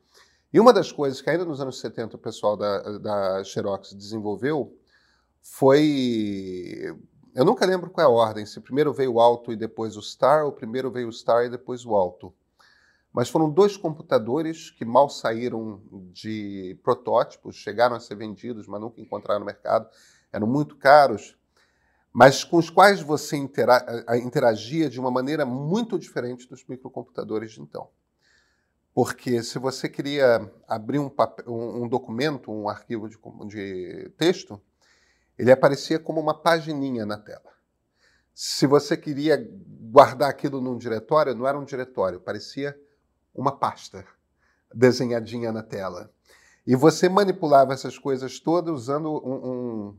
E 0.53 0.61
uma 0.61 0.73
das 0.73 0.93
coisas 0.93 1.21
que 1.21 1.31
ainda 1.31 1.45
nos 1.45 1.61
anos 1.61 1.81
70 1.81 2.17
o 2.17 2.19
pessoal 2.19 2.57
da, 2.57 2.99
da 2.99 3.45
Xerox 3.45 3.93
desenvolveu 3.95 4.77
foi... 5.41 6.95
Eu 7.35 7.45
nunca 7.45 7.65
lembro 7.65 7.91
qual 7.91 8.07
é 8.07 8.09
a 8.09 8.13
ordem, 8.13 8.45
se 8.45 8.61
primeiro 8.61 8.93
veio 8.93 9.15
o 9.15 9.21
Alto 9.21 9.53
e 9.53 9.57
depois 9.57 9.97
o 9.97 10.03
Star, 10.03 10.45
ou 10.45 10.53
primeiro 10.53 10.91
veio 10.91 11.09
o 11.09 11.13
Star 11.13 11.47
e 11.47 11.51
depois 11.51 11.87
o 11.87 11.95
Alto. 11.95 12.35
Mas 13.11 13.31
foram 13.31 13.51
dois 13.51 13.77
computadores 13.77 14.71
que 14.71 14.85
mal 14.85 15.09
saíram 15.09 15.83
de 16.13 16.79
protótipos, 16.83 17.57
chegaram 17.57 17.97
a 17.97 18.01
ser 18.01 18.17
vendidos, 18.17 18.67
mas 18.67 18.81
nunca 18.81 19.01
encontraram 19.01 19.41
no 19.41 19.47
mercado, 19.47 19.89
eram 20.33 20.47
muito 20.47 20.77
caros, 20.77 21.37
mas 22.13 22.45
com 22.45 22.57
os 22.59 22.69
quais 22.71 23.01
você 23.01 23.37
interagia 23.37 24.89
de 24.89 25.01
uma 25.01 25.11
maneira 25.11 25.45
muito 25.47 25.99
diferente 25.99 26.49
dos 26.49 26.65
microcomputadores 26.67 27.53
de 27.53 27.61
então. 27.61 27.89
Porque 28.95 29.43
se 29.43 29.59
você 29.59 29.89
queria 29.89 30.51
abrir 30.69 30.99
um, 30.99 31.09
pape- 31.09 31.45
um- 31.49 31.85
um 31.85 31.89
documento, 31.89 32.53
um 32.53 32.69
arquivo 32.69 33.09
de, 33.09 33.17
de 33.49 34.11
texto, 34.19 34.61
ele 35.39 35.51
aparecia 35.51 35.99
como 35.99 36.21
uma 36.21 36.35
pagininha 36.35 37.07
na 37.07 37.17
tela. 37.17 37.51
Se 38.35 38.67
você 38.67 38.97
queria 38.97 39.39
guardar 39.91 40.29
aquilo 40.29 40.61
num 40.61 40.77
diretório, 40.77 41.35
não 41.35 41.47
era 41.47 41.59
um 41.59 41.65
diretório, 41.65 42.21
parecia 42.21 42.79
uma 43.35 43.59
pasta 43.59 44.05
desenhadinha 44.75 45.51
na 45.53 45.63
tela. 45.63 46.11
E 46.67 46.77
você 46.77 47.09
manipulava 47.09 47.73
essas 47.73 47.99
coisas 47.99 48.39
todas 48.39 48.73
usando 48.75 49.11
um- 49.11 49.51
um, 49.51 49.99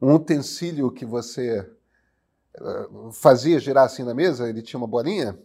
um 0.00 0.14
utensílio 0.14 0.90
que 0.90 1.04
você 1.04 1.68
eh, 2.54 2.88
fazia 3.12 3.60
girar 3.60 3.84
assim 3.84 4.02
na 4.02 4.14
mesa, 4.14 4.48
ele 4.48 4.62
tinha 4.62 4.78
uma 4.78 4.86
bolinha, 4.86 5.38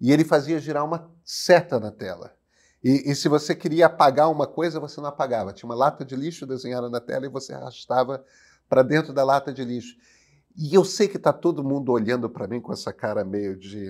e 0.00 0.10
ele 0.10 0.24
fazia 0.24 0.58
girar 0.58 0.84
uma 0.84 1.10
seta 1.24 1.78
na 1.78 1.92
tela. 1.92 2.36
E, 2.82 3.10
e 3.10 3.14
se 3.14 3.28
você 3.28 3.54
queria 3.54 3.86
apagar 3.86 4.28
uma 4.30 4.46
coisa, 4.46 4.80
você 4.80 5.00
não 5.00 5.08
apagava. 5.08 5.52
Tinha 5.52 5.68
uma 5.68 5.76
lata 5.76 6.04
de 6.04 6.16
lixo 6.16 6.44
desenhada 6.44 6.90
na 6.90 7.00
tela 7.00 7.24
e 7.26 7.28
você 7.28 7.52
arrastava 7.52 8.24
para 8.68 8.82
dentro 8.82 9.12
da 9.12 9.22
lata 9.22 9.52
de 9.52 9.64
lixo. 9.64 9.96
E 10.56 10.74
eu 10.74 10.84
sei 10.84 11.06
que 11.06 11.16
está 11.16 11.32
todo 11.32 11.62
mundo 11.62 11.92
olhando 11.92 12.28
para 12.28 12.48
mim 12.48 12.60
com 12.60 12.72
essa 12.72 12.92
cara 12.92 13.24
meio 13.24 13.56
de. 13.56 13.86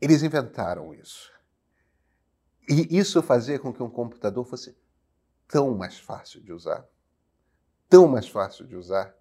Eles 0.00 0.22
inventaram 0.22 0.92
isso. 0.92 1.32
E 2.68 2.98
isso 2.98 3.22
fazia 3.22 3.58
com 3.58 3.72
que 3.72 3.82
um 3.82 3.88
computador 3.88 4.44
fosse 4.44 4.76
tão 5.48 5.74
mais 5.74 5.98
fácil 5.98 6.40
de 6.42 6.52
usar. 6.52 6.86
Tão 7.88 8.06
mais 8.06 8.28
fácil 8.28 8.66
de 8.66 8.76
usar. 8.76 9.16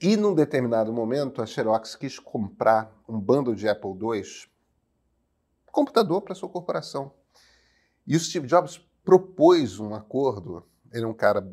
E 0.00 0.16
num 0.16 0.34
determinado 0.34 0.92
momento, 0.92 1.40
a 1.40 1.46
Xerox 1.46 1.94
quis 1.94 2.18
comprar 2.18 2.92
um 3.08 3.18
bando 3.18 3.54
de 3.54 3.68
Apple 3.68 3.92
II, 3.92 4.22
computador 5.70 6.20
para 6.20 6.34
sua 6.34 6.48
corporação. 6.48 7.14
E 8.06 8.16
o 8.16 8.20
Steve 8.20 8.46
Jobs 8.46 8.78
propôs 9.04 9.78
um 9.78 9.94
acordo. 9.94 10.66
Ele 10.92 11.04
é 11.04 11.08
um 11.08 11.14
cara 11.14 11.48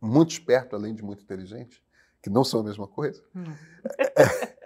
muito 0.00 0.30
esperto, 0.30 0.76
além 0.76 0.94
de 0.94 1.02
muito 1.02 1.22
inteligente, 1.22 1.84
que 2.22 2.30
não 2.30 2.44
são 2.44 2.60
a 2.60 2.64
mesma 2.64 2.86
coisa. 2.86 3.22
Hum. 3.34 3.44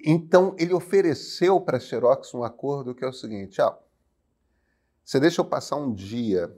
Então, 0.00 0.54
ele 0.58 0.72
ofereceu 0.72 1.60
para 1.60 1.76
a 1.76 1.80
Xerox 1.80 2.32
um 2.32 2.44
acordo 2.44 2.94
que 2.94 3.04
é 3.04 3.08
o 3.08 3.12
seguinte: 3.12 3.60
ó, 3.60 3.76
você 5.08 5.18
deixa 5.18 5.40
eu 5.40 5.44
passar 5.46 5.76
um 5.76 5.90
dia 5.90 6.54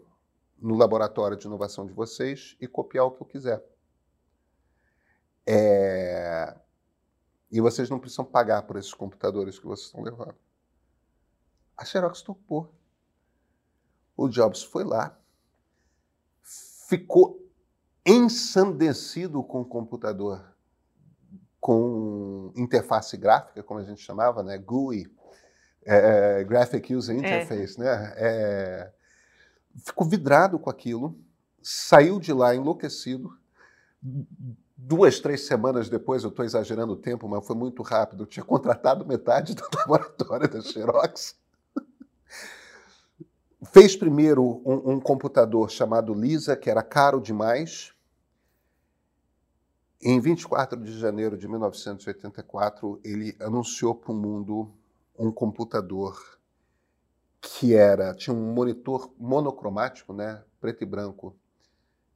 no 0.59 0.75
laboratório 0.75 1.37
de 1.37 1.47
inovação 1.47 1.87
de 1.87 1.93
vocês 1.93 2.57
e 2.61 2.67
copiar 2.67 3.05
o 3.05 3.13
que 3.13 3.23
eu 3.23 3.27
quiser. 3.27 3.65
É, 5.47 6.59
E 7.49 7.61
vocês 7.61 7.89
não 7.89 8.01
precisam 8.01 8.25
pagar 8.25 8.63
por 8.63 8.77
esses 8.77 8.93
computadores 8.93 9.57
que 9.57 9.67
vocês 9.67 9.87
estão 9.87 10.03
levando. 10.03 10.35
A 11.77 11.85
Xerox 11.85 12.23
topou. 12.23 12.75
O 14.17 14.29
Jobs 14.29 14.65
foi 14.65 14.83
lá, 14.83 15.17
ficou 16.43 17.49
ensandecido 18.05 19.45
com 19.45 19.61
o 19.61 19.65
computador 19.65 20.45
com 21.61 22.53
interface 22.57 23.17
gráfica, 23.17 23.63
como 23.63 23.79
a 23.79 23.85
gente 23.85 24.03
chamava, 24.03 24.43
né? 24.43 24.59
GUI, 24.59 25.07
é, 25.91 26.45
Graphic 26.45 26.95
User 26.95 27.17
Interface, 27.17 27.79
né? 27.79 28.15
É, 28.17 28.93
ficou 29.85 30.07
vidrado 30.07 30.59
com 30.59 30.71
aquilo, 30.71 31.19
saiu 31.61 32.21
de 32.21 32.33
lá 32.33 32.55
enlouquecido. 32.55 33.37
Duas, 34.77 35.19
três 35.19 35.47
semanas 35.47 35.89
depois, 35.89 36.23
eu 36.23 36.31
estou 36.31 36.45
exagerando 36.45 36.93
o 36.93 36.97
tempo, 36.97 37.29
mas 37.29 37.45
foi 37.45 37.57
muito 37.57 37.83
rápido. 37.83 38.23
Eu 38.23 38.27
tinha 38.27 38.45
contratado 38.47 39.05
metade 39.05 39.55
do 39.55 39.65
laboratório 39.77 40.49
da 40.49 40.61
Xerox. 40.61 41.37
Fez 43.73 43.95
primeiro 43.97 44.63
um, 44.65 44.93
um 44.93 45.01
computador 45.01 45.71
chamado 45.71 46.15
Lisa, 46.15 46.57
que 46.57 46.71
era 46.71 46.83
caro 46.83 47.21
demais. 47.21 47.93
Em 50.01 50.19
24 50.19 50.81
de 50.83 50.99
janeiro 50.99 51.37
de 51.37 51.47
1984, 51.47 53.01
ele 53.05 53.37
anunciou 53.39 53.95
para 53.95 54.13
o 54.13 54.15
mundo 54.15 54.73
um 55.21 55.31
computador 55.31 56.39
que 57.41 57.75
era 57.75 58.15
tinha 58.15 58.35
um 58.35 58.55
monitor 58.55 59.13
monocromático, 59.19 60.13
né, 60.13 60.43
preto 60.61 60.83
e 60.83 60.87
branco, 60.87 61.37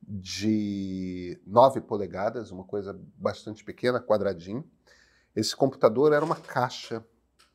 de 0.03 1.41
9 1.47 1.81
polegadas, 1.81 2.51
uma 2.51 2.65
coisa 2.65 2.99
bastante 3.17 3.65
pequena, 3.65 4.01
quadradinho. 4.01 4.69
Esse 5.35 5.57
computador 5.57 6.13
era 6.13 6.25
uma 6.25 6.37
caixa 6.37 7.05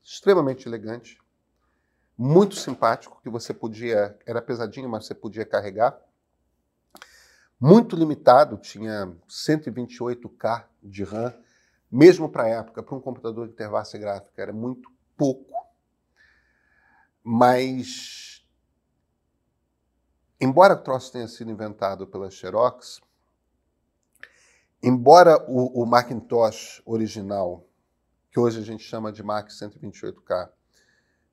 extremamente 0.03 0.67
elegante, 0.67 1.19
muito 2.17 2.55
simpático, 2.55 3.21
que 3.21 3.29
você 3.29 3.53
podia, 3.53 4.17
era 4.25 4.41
pesadinho, 4.41 4.89
mas 4.89 5.05
você 5.05 5.13
podia 5.13 5.45
carregar. 5.45 5.99
Muito 7.59 7.95
limitado, 7.95 8.57
tinha 8.57 9.15
128K 9.27 10.65
de 10.81 11.03
RAM, 11.03 11.33
mesmo 11.91 12.29
para 12.29 12.43
a 12.43 12.47
época, 12.47 12.81
para 12.81 12.95
um 12.95 13.01
computador 13.01 13.47
de 13.47 13.53
interface 13.53 13.97
gráfica, 13.97 14.41
era 14.41 14.53
muito 14.53 14.91
pouco. 15.19 15.53
Mas, 17.21 18.41
embora 20.39 20.73
o 20.73 20.81
troço 20.81 21.11
tenha 21.11 21.27
sido 21.27 21.51
inventado 21.51 22.07
pela 22.07 22.31
Xerox, 22.31 23.01
embora 24.81 25.37
o, 25.49 25.83
o 25.83 25.85
Macintosh 25.85 26.81
original, 26.85 27.67
que 28.31 28.39
hoje 28.39 28.59
a 28.59 28.63
gente 28.63 28.83
chama 28.83 29.11
de 29.11 29.21
Mac 29.21 29.49
128K, 29.49 30.49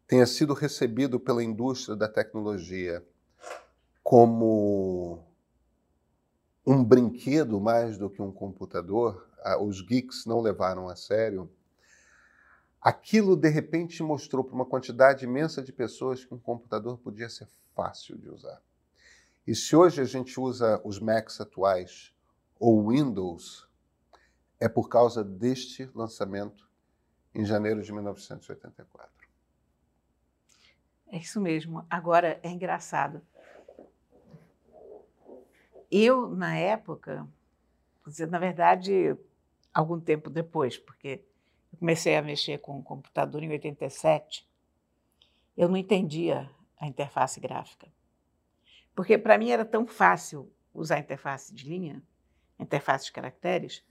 tenha 0.09 0.26
sido 0.26 0.52
recebido 0.52 1.21
pela 1.21 1.43
indústria 1.43 1.95
da 1.95 2.09
tecnologia 2.09 3.07
como 4.02 5.25
um 6.66 6.83
brinquedo 6.83 7.61
mais 7.61 7.97
do 7.97 8.11
que 8.11 8.21
um 8.21 8.33
computador, 8.33 9.28
os 9.61 9.81
geeks 9.81 10.26
não 10.26 10.40
levaram 10.40 10.88
a 10.88 10.97
sério, 10.97 11.49
aquilo 12.87 13.35
de 13.35 13.49
repente 13.49 14.00
mostrou 14.00 14.45
para 14.45 14.55
uma 14.55 14.64
quantidade 14.64 15.25
imensa 15.25 15.61
de 15.61 15.73
pessoas 15.73 16.25
que 16.25 16.33
um 16.33 16.38
computador 16.38 16.97
podia 16.99 17.28
ser 17.28 17.49
fácil 17.75 18.16
de 18.16 18.31
usar. 18.31 18.62
E 19.45 19.57
se 19.57 19.75
hoje 19.75 20.00
a 20.00 20.05
gente 20.05 20.38
usa 20.38 20.81
os 20.85 21.00
Macs 21.00 21.40
atuais 21.40 22.14
ou 22.61 22.90
Windows, 22.90 23.69
é 24.61 24.69
por 24.69 24.88
causa 24.88 25.25
deste 25.25 25.90
lançamento 25.97 26.71
em 27.35 27.45
janeiro 27.45 27.83
de 27.83 27.93
1984. 27.93 29.11
É 31.09 31.19
isso 31.19 31.40
mesmo. 31.40 31.85
Agora 31.90 32.38
é 32.40 32.49
engraçado. 32.49 33.21
Eu, 35.90 36.28
na 36.28 36.57
época, 36.57 37.26
na 38.31 38.38
verdade, 38.38 39.16
algum 39.75 39.99
tempo 39.99 40.31
depois, 40.31 40.78
porque 40.78 41.25
eu 41.73 41.79
comecei 41.79 42.17
a 42.17 42.23
mexer 42.23 42.59
com 42.59 42.79
o 42.79 42.83
computador 42.83 43.43
em 43.43 43.51
87, 43.51 44.49
eu 45.57 45.69
não 45.69 45.77
entendia 45.77 46.51
a 46.79 46.87
interface 46.87 47.41
gráfica. 47.41 47.89
Porque 48.95 49.17
para 49.19 49.39
mim 49.39 49.51
era 49.51 49.65
tão 49.65 49.87
fácil 49.87 50.53
usar 50.73 50.97
a 50.97 51.01
interface 51.01 51.55
de 51.55 51.69
linha, 51.69 52.03
a 52.59 52.63
interface 52.63 53.07
de 53.07 53.13
caracteres, 53.13 53.85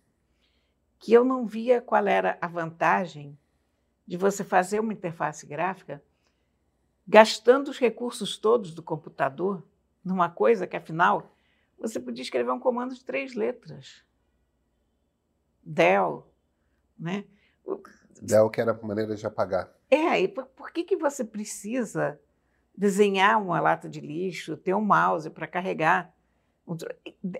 que 1.00 1.14
eu 1.14 1.24
não 1.24 1.46
via 1.46 1.82
qual 1.82 2.08
era 2.08 2.38
a 2.42 2.48
vantagem 2.48 3.38
de 4.08 4.18
você 4.18 4.44
fazer 4.44 4.80
uma 4.80 4.94
interface 4.94 5.46
gráfica 5.46 6.04
gastando 7.08 7.70
os 7.70 7.78
recursos 7.78 8.38
todos 8.38 8.74
do 8.74 8.82
computador 8.82 9.64
numa 10.04 10.30
coisa 10.30 10.68
que, 10.68 10.76
afinal, 10.76 11.36
você 11.78 12.00
podia 12.00 12.24
escrever 12.24 12.52
um 12.52 12.60
comando 12.60 12.96
de 12.96 13.04
três 13.04 13.34
letras. 13.34 14.04
Del, 15.64 16.32
né? 16.98 17.26
Del 18.22 18.50
que 18.50 18.62
era 18.62 18.72
a 18.72 18.86
maneira 18.86 19.16
de 19.16 19.26
apagar. 19.26 19.72
É, 19.90 20.20
e 20.20 20.28
por, 20.28 20.46
por 20.48 20.72
que, 20.72 20.84
que 20.84 20.96
você 20.96 21.24
precisa 21.24 22.20
desenhar 22.76 23.42
uma 23.42 23.60
lata 23.60 23.88
de 23.88 24.00
lixo, 24.00 24.58
ter 24.58 24.74
um 24.74 24.82
mouse 24.82 25.30
para 25.30 25.48
carregar? 25.48 26.14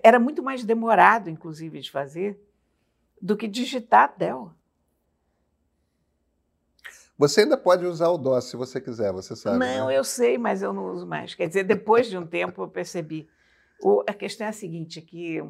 Era 0.02 0.18
muito 0.18 0.42
mais 0.42 0.64
demorado, 0.64 1.28
inclusive, 1.28 1.80
de 1.80 1.90
fazer 1.90 2.40
do 3.20 3.36
que 3.36 3.48
digitar 3.48 4.16
Del. 4.16 4.52
Você 7.18 7.40
ainda 7.40 7.56
pode 7.56 7.86
usar 7.86 8.10
o 8.10 8.18
DOS 8.18 8.44
se 8.44 8.56
você 8.56 8.80
quiser, 8.80 9.10
você 9.10 9.34
sabe. 9.34 9.58
Não, 9.58 9.86
né? 9.86 9.96
eu 9.96 10.04
sei, 10.04 10.36
mas 10.36 10.62
eu 10.62 10.72
não 10.72 10.92
uso 10.92 11.06
mais. 11.06 11.34
Quer 11.34 11.48
dizer, 11.48 11.64
depois 11.64 12.08
de 12.08 12.18
um 12.18 12.26
tempo 12.26 12.62
eu 12.62 12.68
percebi. 12.68 13.28
O, 13.82 14.02
a 14.06 14.12
questão 14.12 14.46
é 14.46 14.50
a 14.50 14.52
seguinte, 14.52 15.00
que 15.00 15.42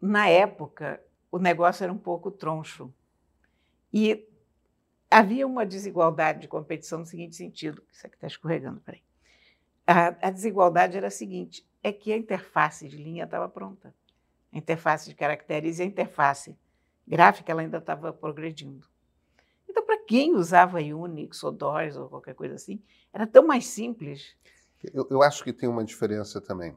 na 0.00 0.28
época 0.28 1.02
o 1.32 1.38
negócio 1.38 1.82
era 1.82 1.92
um 1.92 1.98
pouco 1.98 2.30
troncho. 2.30 2.92
E 3.96 4.28
havia 5.08 5.46
uma 5.46 5.64
desigualdade 5.64 6.40
de 6.40 6.48
competição 6.48 6.98
no 6.98 7.06
seguinte 7.06 7.36
sentido. 7.36 7.80
Isso 7.92 8.04
aqui 8.04 8.16
está 8.16 8.26
escorregando, 8.26 8.80
peraí. 8.80 9.04
A, 9.86 10.08
a 10.26 10.30
desigualdade 10.32 10.96
era 10.96 11.06
a 11.06 11.10
seguinte, 11.10 11.64
é 11.80 11.92
que 11.92 12.12
a 12.12 12.16
interface 12.16 12.88
de 12.88 12.96
linha 12.96 13.22
estava 13.22 13.48
pronta. 13.48 13.94
A 14.52 14.58
interface 14.58 15.08
de 15.08 15.14
caracteres 15.14 15.78
e 15.78 15.82
a 15.82 15.84
interface 15.84 16.58
gráfica 17.06 17.52
ela 17.52 17.60
ainda 17.60 17.78
estava 17.78 18.12
progredindo. 18.12 18.84
Então, 19.68 19.86
para 19.86 19.98
quem 19.98 20.34
usava 20.34 20.78
Unix 20.78 21.44
ou 21.44 21.52
DOS 21.52 21.96
ou 21.96 22.08
qualquer 22.08 22.34
coisa 22.34 22.56
assim, 22.56 22.82
era 23.12 23.28
tão 23.28 23.46
mais 23.46 23.64
simples. 23.66 24.34
Eu, 24.92 25.06
eu 25.08 25.22
acho 25.22 25.44
que 25.44 25.52
tem 25.52 25.68
uma 25.68 25.84
diferença 25.84 26.40
também. 26.40 26.76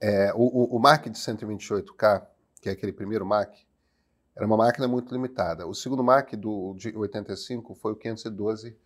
É, 0.00 0.32
o, 0.32 0.76
o, 0.76 0.78
Mac 0.78 1.06
de 1.06 1.18
128K, 1.18 2.24
que 2.60 2.68
é 2.68 2.72
aquele 2.72 2.92
primeiro 2.92 3.26
Mac, 3.26 3.52
era 4.38 4.46
uma 4.46 4.56
máquina 4.56 4.86
muito 4.86 5.12
limitada. 5.12 5.66
O 5.66 5.74
segundo 5.74 6.04
Mac 6.04 6.32
do, 6.34 6.72
de 6.74 6.96
85 6.96 7.74
foi 7.74 7.90
o 7.90 7.96
512, 7.96 8.78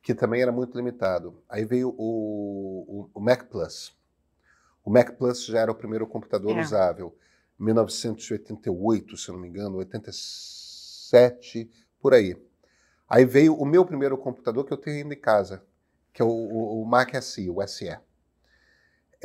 que 0.00 0.14
também 0.14 0.40
era 0.40 0.50
muito 0.50 0.74
limitado. 0.74 1.42
Aí 1.46 1.66
veio 1.66 1.94
o, 1.98 2.86
o, 2.88 3.10
o 3.12 3.20
Mac 3.20 3.44
Plus. 3.44 3.94
O 4.82 4.90
Mac 4.90 5.10
Plus 5.18 5.44
já 5.44 5.60
era 5.60 5.70
o 5.70 5.74
primeiro 5.74 6.06
computador 6.06 6.56
é. 6.56 6.62
usável. 6.62 7.14
1988, 7.58 9.18
se 9.18 9.30
não 9.30 9.38
me 9.38 9.48
engano, 9.48 9.76
87, 9.76 11.70
por 12.00 12.14
aí. 12.14 12.34
Aí 13.06 13.26
veio 13.26 13.54
o 13.54 13.66
meu 13.66 13.84
primeiro 13.84 14.16
computador 14.16 14.64
que 14.64 14.72
eu 14.72 14.78
tenho 14.78 14.96
ainda 14.96 15.12
em 15.12 15.20
casa, 15.20 15.62
que 16.10 16.22
é 16.22 16.24
o, 16.24 16.28
o, 16.28 16.82
o 16.82 16.86
Mac 16.86 17.14
SE, 17.20 17.50
o 17.50 17.66
SE. 17.66 17.94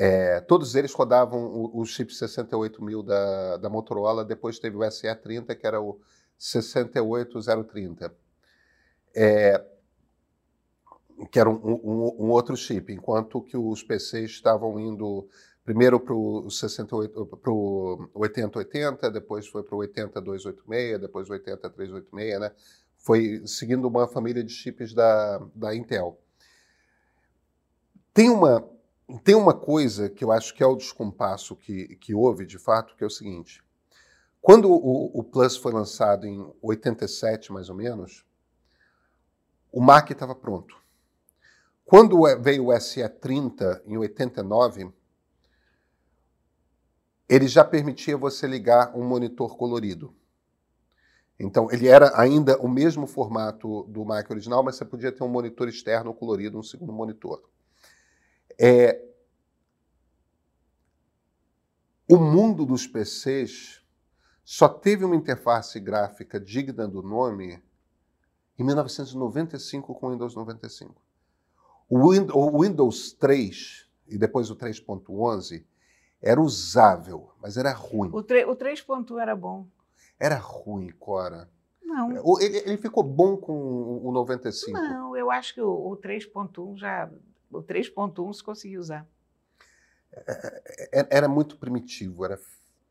É, 0.03 0.41
todos 0.41 0.73
eles 0.73 0.91
rodavam 0.93 1.45
o, 1.45 1.79
o 1.79 1.85
chip 1.85 2.11
68000 2.11 3.03
da, 3.03 3.57
da 3.57 3.69
Motorola, 3.69 4.25
depois 4.25 4.57
teve 4.57 4.75
o 4.75 4.79
SE30, 4.79 5.55
que 5.55 5.67
era 5.67 5.79
o 5.79 6.01
68030, 6.39 8.11
é, 9.15 9.63
que 11.31 11.39
era 11.39 11.47
um, 11.47 11.53
um, 11.53 12.15
um, 12.17 12.29
outro 12.31 12.57
chip, 12.57 12.91
enquanto 12.91 13.43
que 13.43 13.55
os 13.55 13.83
PCs 13.83 14.31
estavam 14.31 14.79
indo 14.79 15.27
primeiro 15.63 15.99
para 15.99 16.15
o 16.15 16.47
8080, 18.15 19.11
depois 19.11 19.47
foi 19.47 19.61
para 19.61 19.75
o 19.75 19.77
80286, 19.77 20.99
depois 20.99 21.29
o 21.29 21.33
80386, 21.33 22.39
né? 22.39 22.51
Foi 22.97 23.43
seguindo 23.45 23.87
uma 23.87 24.07
família 24.07 24.43
de 24.43 24.51
chips 24.51 24.95
da, 24.95 25.39
da 25.53 25.75
Intel. 25.75 26.19
Tem 28.15 28.31
uma, 28.31 28.67
tem 29.19 29.35
uma 29.35 29.53
coisa 29.53 30.09
que 30.09 30.23
eu 30.23 30.31
acho 30.31 30.53
que 30.53 30.63
é 30.63 30.65
o 30.65 30.75
descompasso 30.75 31.55
que, 31.55 31.95
que 31.97 32.13
houve, 32.13 32.45
de 32.45 32.57
fato, 32.57 32.95
que 32.95 33.03
é 33.03 33.07
o 33.07 33.09
seguinte. 33.09 33.63
Quando 34.41 34.71
o, 34.71 35.19
o 35.19 35.23
Plus 35.23 35.55
foi 35.55 35.71
lançado 35.71 36.25
em 36.25 36.51
87, 36.61 37.51
mais 37.51 37.69
ou 37.69 37.75
menos, 37.75 38.25
o 39.71 39.79
Mac 39.79 40.09
estava 40.09 40.33
pronto. 40.33 40.75
Quando 41.85 42.21
veio 42.41 42.67
o 42.67 42.69
SE30, 42.69 43.81
em 43.85 43.97
89, 43.97 44.91
ele 47.29 47.47
já 47.47 47.63
permitia 47.63 48.17
você 48.17 48.47
ligar 48.47 48.95
um 48.95 49.03
monitor 49.03 49.55
colorido. 49.57 50.13
Então, 51.39 51.71
ele 51.71 51.87
era 51.87 52.19
ainda 52.19 52.57
o 52.59 52.67
mesmo 52.67 53.07
formato 53.07 53.83
do 53.83 54.05
Mac 54.05 54.29
original, 54.29 54.63
mas 54.63 54.75
você 54.75 54.85
podia 54.85 55.11
ter 55.11 55.23
um 55.23 55.27
monitor 55.27 55.67
externo 55.67 56.13
colorido, 56.13 56.59
um 56.59 56.63
segundo 56.63 56.93
monitor. 56.93 57.41
É... 58.63 59.03
O 62.07 62.17
mundo 62.17 62.63
dos 62.63 62.85
PCs 62.85 63.81
só 64.43 64.69
teve 64.69 65.03
uma 65.03 65.15
interface 65.15 65.79
gráfica 65.79 66.39
digna 66.39 66.87
do 66.87 67.01
nome 67.01 67.59
em 68.59 68.63
1995 68.63 69.95
com 69.95 70.07
o 70.07 70.11
Windows 70.11 70.35
95. 70.35 71.01
O 71.89 72.61
Windows 72.61 73.13
3 73.13 73.89
e 74.07 74.17
depois 74.17 74.51
o 74.51 74.55
3.11 74.55 75.65
era 76.21 76.39
usável, 76.39 77.31
mas 77.41 77.57
era 77.57 77.73
ruim. 77.73 78.09
O, 78.09 78.17
o 78.17 78.23
3.1 78.23 79.19
era 79.19 79.35
bom. 79.35 79.65
Era 80.19 80.35
ruim, 80.35 80.91
Cora. 80.99 81.49
Não. 81.81 82.39
Ele, 82.39 82.57
ele, 82.57 82.77
ficou 82.77 83.03
bom 83.03 83.35
com 83.35 83.99
o 84.05 84.11
95. 84.11 84.71
Não, 84.71 85.17
eu 85.17 85.31
acho 85.31 85.55
que 85.55 85.61
o, 85.61 85.69
o 85.69 85.97
3.1 85.97 86.77
já. 86.77 87.09
O 87.51 87.63
3.1 87.63 88.33
se 88.33 88.43
conseguiu 88.43 88.79
usar. 88.79 89.07
É, 90.13 90.61
é, 90.99 90.99
é, 91.01 91.07
era 91.09 91.27
muito 91.27 91.57
primitivo, 91.57 92.25
era 92.25 92.39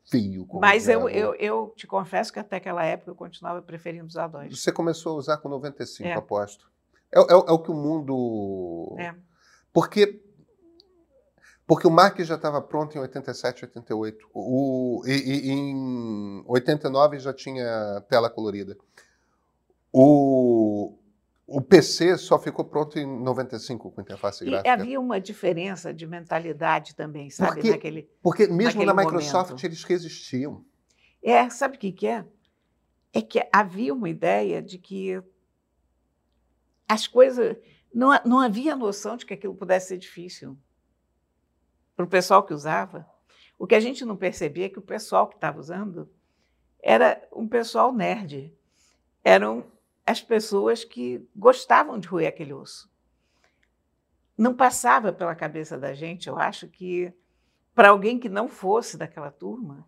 feio. 0.09 0.47
Mas 0.53 0.87
eu, 0.87 1.07
eu, 1.07 1.35
eu, 1.35 1.73
te 1.75 1.85
confesso 1.85 2.33
que 2.33 2.39
até 2.39 2.57
aquela 2.57 2.83
época 2.83 3.11
eu 3.11 3.15
continuava 3.15 3.61
preferindo 3.61 4.07
usar 4.07 4.27
DOS. 4.27 4.59
Você 4.59 4.71
começou 4.71 5.13
a 5.13 5.15
usar 5.15 5.37
com 5.37 5.49
95, 5.49 6.07
é. 6.07 6.13
aposto. 6.13 6.69
É, 7.11 7.19
é, 7.19 7.31
é 7.31 7.51
o 7.51 7.59
que 7.59 7.71
o 7.71 7.75
mundo. 7.75 8.95
É. 8.97 9.13
Porque, 9.71 10.21
porque 11.67 11.87
o 11.87 11.91
Mac 11.91 12.19
já 12.19 12.35
estava 12.35 12.61
pronto 12.61 12.97
em 12.97 13.01
87, 13.01 13.65
88. 13.65 14.29
O, 14.33 15.03
e, 15.05 15.11
e, 15.11 15.51
em 15.51 16.43
89 16.47 17.19
já 17.19 17.33
tinha 17.33 18.03
tela 18.09 18.29
colorida. 18.29 18.77
O, 19.93 20.97
o 21.51 21.61
PC 21.61 22.17
só 22.17 22.39
ficou 22.39 22.63
pronto 22.63 22.97
em 22.97 23.05
95 23.05 23.91
com 23.91 24.01
interface 24.01 24.45
gráfica. 24.45 24.69
E 24.69 24.71
havia 24.71 24.99
uma 24.99 25.19
diferença 25.19 25.93
de 25.93 26.07
mentalidade 26.07 26.95
também, 26.95 27.29
sabe? 27.29 27.55
Porque, 27.55 27.71
naquele, 27.71 28.09
porque 28.21 28.47
mesmo 28.47 28.63
naquele 28.63 28.85
na 28.85 28.93
Microsoft 28.93 29.49
momento. 29.49 29.65
eles 29.65 29.83
resistiam. 29.83 30.65
É, 31.21 31.49
sabe 31.49 31.75
o 31.75 31.79
que, 31.79 31.91
que 31.91 32.07
é? 32.07 32.25
É 33.13 33.21
que 33.21 33.45
havia 33.51 33.93
uma 33.93 34.09
ideia 34.09 34.61
de 34.61 34.77
que 34.77 35.21
as 36.87 37.05
coisas. 37.05 37.57
Não, 37.93 38.17
não 38.23 38.39
havia 38.39 38.73
noção 38.73 39.17
de 39.17 39.25
que 39.25 39.33
aquilo 39.33 39.53
pudesse 39.53 39.89
ser 39.89 39.97
difícil 39.97 40.57
para 41.95 42.05
o 42.05 42.09
pessoal 42.09 42.43
que 42.43 42.53
usava. 42.53 43.05
O 43.59 43.67
que 43.67 43.75
a 43.75 43.79
gente 43.81 44.05
não 44.05 44.15
percebia 44.15 44.67
é 44.67 44.69
que 44.69 44.79
o 44.79 44.81
pessoal 44.81 45.27
que 45.27 45.35
estava 45.35 45.59
usando 45.59 46.09
era 46.81 47.21
um 47.33 47.45
pessoal 47.45 47.93
nerd. 47.93 48.55
Eram 49.21 49.65
as 50.05 50.21
pessoas 50.21 50.83
que 50.83 51.27
gostavam 51.35 51.99
de 51.99 52.07
roer 52.07 52.27
aquele 52.27 52.53
osso. 52.53 52.89
Não 54.37 54.53
passava 54.55 55.13
pela 55.13 55.35
cabeça 55.35 55.77
da 55.77 55.93
gente, 55.93 56.27
eu 56.27 56.37
acho, 56.37 56.67
que 56.67 57.13
para 57.75 57.89
alguém 57.89 58.19
que 58.19 58.27
não 58.29 58.47
fosse 58.47 58.97
daquela 58.97 59.31
turma, 59.31 59.87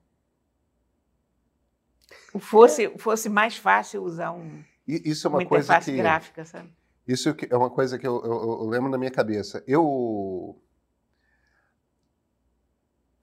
fosse, 2.40 2.90
fosse 2.98 3.30
mais 3.30 3.58
fácil 3.58 4.04
usar 4.04 4.32
um, 4.32 4.64
Isso 4.88 5.28
é 5.28 5.30
uma, 5.30 5.40
uma 5.40 5.46
coisa 5.48 5.80
que 5.80 5.96
gráfica, 5.96 6.46
sabe? 6.46 6.70
isso 7.08 7.36
é 7.50 7.58
uma 7.58 7.70
coisa 7.70 7.98
que 7.98 8.08
eu, 8.08 8.24
eu- 8.24 8.62
eu 8.62 8.68
lembro 8.70 8.90
na 8.90 8.98
minha 8.98 9.12
cabeça. 9.12 9.64
Eu 9.68 9.84
o, 9.86 10.60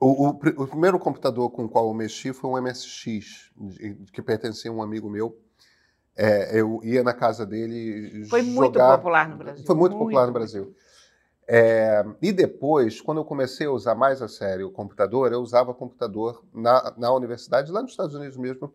o, 0.00 0.28
o 0.30 0.66
primeiro 0.66 0.98
computador 0.98 1.50
com 1.50 1.64
o 1.64 1.68
qual 1.68 1.86
eu 1.88 1.94
mexi 1.94 2.32
foi 2.32 2.48
um 2.50 2.56
MSX 2.58 3.52
que 4.12 4.22
pertencia 4.22 4.70
a 4.70 4.74
um 4.74 4.82
amigo 4.82 5.10
meu. 5.10 5.38
É, 6.16 6.58
eu 6.60 6.80
ia 6.82 7.02
na 7.02 7.14
casa 7.14 7.46
dele 7.46 8.26
Foi 8.28 8.42
muito 8.42 8.74
jogar- 8.74 8.96
popular 8.98 9.28
no 9.28 9.36
Brasil. 9.36 9.64
Foi 9.64 9.74
muito, 9.76 9.96
popular 9.96 10.26
no 10.26 10.32
Brasil. 10.32 10.74
É, 11.48 12.04
e 12.22 12.30
depois, 12.32 13.00
quando 13.00 13.18
eu 13.18 13.24
comecei 13.24 13.66
a 13.66 13.72
usar 13.72 13.94
mais 13.94 14.22
a 14.22 14.28
sério 14.28 14.68
o 14.68 14.70
computador, 14.70 15.32
eu 15.32 15.40
usava 15.40 15.74
computador 15.74 16.44
na, 16.54 16.94
na 16.96 17.12
universidade, 17.12 17.72
lá 17.72 17.82
nos 17.82 17.92
Estados 17.92 18.14
Unidos 18.14 18.36
mesmo, 18.36 18.72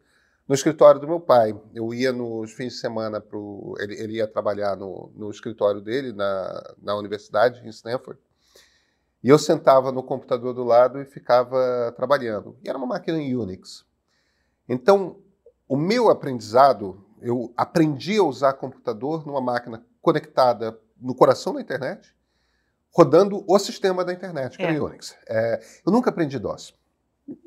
no 0.48 0.54
escritório 0.54 1.00
do 1.00 1.08
meu 1.08 1.20
pai. 1.20 1.58
Eu 1.74 1.94
ia 1.94 2.12
nos 2.12 2.52
fins 2.52 2.74
de 2.74 2.80
semana 2.80 3.22
para 3.22 3.40
ele, 3.80 3.94
ele 4.02 4.14
ia 4.16 4.28
trabalhar 4.28 4.76
no, 4.76 5.12
no 5.16 5.30
escritório 5.30 5.80
dele, 5.80 6.12
na, 6.12 6.76
na 6.82 6.96
universidade, 6.98 7.66
em 7.66 7.70
Stanford. 7.70 8.20
E 9.24 9.30
eu 9.30 9.40
sentava 9.40 9.92
no 9.92 10.04
computador 10.04 10.54
do 10.54 10.64
lado 10.64 11.00
e 11.00 11.06
ficava 11.06 11.94
trabalhando. 11.96 12.58
E 12.64 12.70
era 12.70 12.78
uma 12.78 12.88
máquina 12.88 13.18
em 13.18 13.36
Unix. 13.36 13.86
Então, 14.68 15.18
o 15.68 15.78
meu 15.78 16.10
aprendizado, 16.10 17.05
eu 17.22 17.54
aprendi 17.56 18.18
a 18.18 18.24
usar 18.24 18.54
computador 18.54 19.26
numa 19.26 19.42
máquina 19.42 19.86
conectada 20.02 20.80
no 21.00 21.16
coração 21.16 21.54
da 21.54 21.62
internet, 21.62 22.16
rodando 22.92 23.44
o 23.48 23.60
sistema 23.60 24.04
da 24.06 24.14
internet, 24.14 24.58
que 24.58 24.64
era 24.64 24.74
É. 24.74 24.82
Unix. 24.82 25.16
É, 25.28 25.62
eu 25.86 25.92
nunca 25.92 26.10
aprendi 26.10 26.40
DOS. 26.40 26.74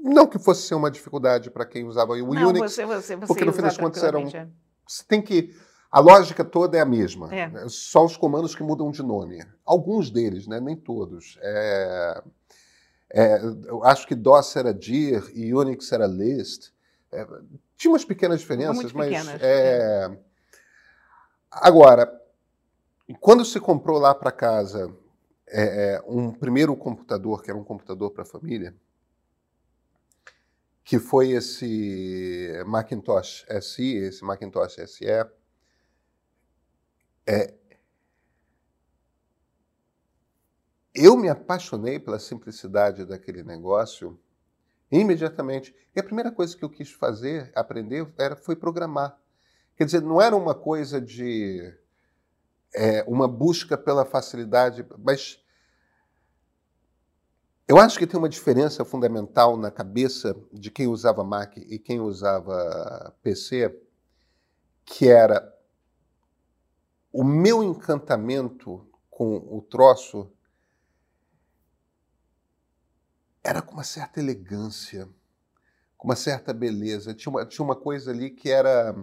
Não 0.02 0.26
que 0.26 0.38
fosse 0.38 0.62
ser 0.66 0.74
uma 0.74 0.90
dificuldade 0.90 1.50
para 1.50 1.64
quem 1.64 1.84
usava 1.86 2.12
o 2.12 2.34
não, 2.34 2.48
Unix, 2.48 2.72
você, 2.72 2.84
você, 2.84 3.16
você 3.16 3.26
porque 3.26 3.44
no 3.44 3.52
fim 3.52 3.62
das 3.62 3.76
contas 3.76 4.02
era 4.02 4.18
um- 4.18 4.22
tranquilamente, 4.22 4.56
você 4.86 5.04
tem 5.06 5.22
que. 5.22 5.54
A 5.90 6.00
lógica 6.00 6.44
toda 6.44 6.76
é 6.76 6.80
a 6.80 6.84
mesma. 6.84 7.34
É. 7.34 7.48
né? 7.48 7.64
Só 7.68 8.04
os 8.04 8.16
comandos 8.16 8.54
que 8.54 8.62
mudam 8.62 8.90
de 8.90 9.02
nome. 9.02 9.42
Alguns 9.64 10.10
deles, 10.10 10.46
né? 10.46 10.60
nem 10.60 10.76
todos. 10.76 11.38
É, 11.40 12.22
é, 13.10 13.40
eu 13.66 13.82
acho 13.84 14.06
que 14.06 14.14
DOS 14.14 14.54
era 14.56 14.74
dir 14.74 15.24
e 15.34 15.54
Unix 15.54 15.90
era 15.92 16.06
list. 16.06 16.72
É, 17.78 17.80
tinha 17.80 17.92
umas 17.92 18.04
pequenas 18.04 18.40
diferenças, 18.40 18.92
mas. 18.92 19.08
pequenas, 19.08 19.40
é, 19.40 20.18
Agora, 21.50 22.12
quando 23.20 23.44
se 23.44 23.58
comprou 23.58 23.98
lá 23.98 24.14
para 24.14 24.30
casa 24.30 24.94
é, 25.46 25.94
é, 25.94 26.02
um 26.06 26.32
primeiro 26.32 26.76
computador, 26.76 27.42
que 27.42 27.50
era 27.50 27.58
um 27.58 27.64
computador 27.64 28.10
para 28.10 28.22
a 28.22 28.26
família, 28.26 28.74
que 30.84 30.98
foi 30.98 31.30
esse 31.30 32.50
Macintosh 32.66 33.46
SE, 33.62 33.96
esse 33.96 34.24
Macintosh 34.24 34.76
SE, 34.86 35.06
é, 37.26 37.54
eu 40.94 41.16
me 41.16 41.28
apaixonei 41.28 41.98
pela 41.98 42.18
simplicidade 42.18 43.04
daquele 43.04 43.42
negócio 43.42 44.18
imediatamente. 44.90 45.74
E 45.94 46.00
a 46.00 46.02
primeira 46.02 46.30
coisa 46.30 46.56
que 46.56 46.64
eu 46.64 46.70
quis 46.70 46.90
fazer, 46.90 47.52
aprender, 47.54 48.06
era, 48.18 48.36
foi 48.36 48.56
programar. 48.56 49.18
Quer 49.76 49.84
dizer, 49.84 50.02
não 50.02 50.20
era 50.20 50.34
uma 50.34 50.54
coisa 50.54 51.00
de 51.00 51.74
é, 52.74 53.04
uma 53.06 53.28
busca 53.28 53.76
pela 53.76 54.04
facilidade, 54.04 54.84
mas 54.98 55.42
eu 57.66 57.78
acho 57.78 57.98
que 57.98 58.06
tem 58.06 58.18
uma 58.18 58.28
diferença 58.28 58.84
fundamental 58.84 59.56
na 59.56 59.70
cabeça 59.70 60.34
de 60.52 60.70
quem 60.70 60.86
usava 60.86 61.22
Mac 61.22 61.56
e 61.56 61.78
quem 61.78 62.00
usava 62.00 63.14
PC, 63.22 63.78
que 64.84 65.08
era 65.08 65.54
o 67.12 67.22
meu 67.22 67.62
encantamento 67.62 68.86
com 69.10 69.36
o 69.36 69.60
troço 69.60 70.32
era 73.48 73.62
com 73.62 73.72
uma 73.72 73.84
certa 73.84 74.20
elegância, 74.20 75.08
com 75.96 76.06
uma 76.06 76.16
certa 76.16 76.52
beleza. 76.52 77.14
Tinha 77.14 77.30
uma, 77.30 77.46
tinha 77.46 77.64
uma 77.64 77.74
coisa 77.74 78.10
ali 78.10 78.30
que 78.30 78.50
era 78.50 78.94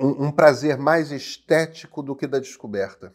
um, 0.00 0.26
um 0.26 0.32
prazer 0.32 0.78
mais 0.78 1.12
estético 1.12 2.02
do 2.02 2.16
que 2.16 2.26
da 2.26 2.38
descoberta. 2.38 3.14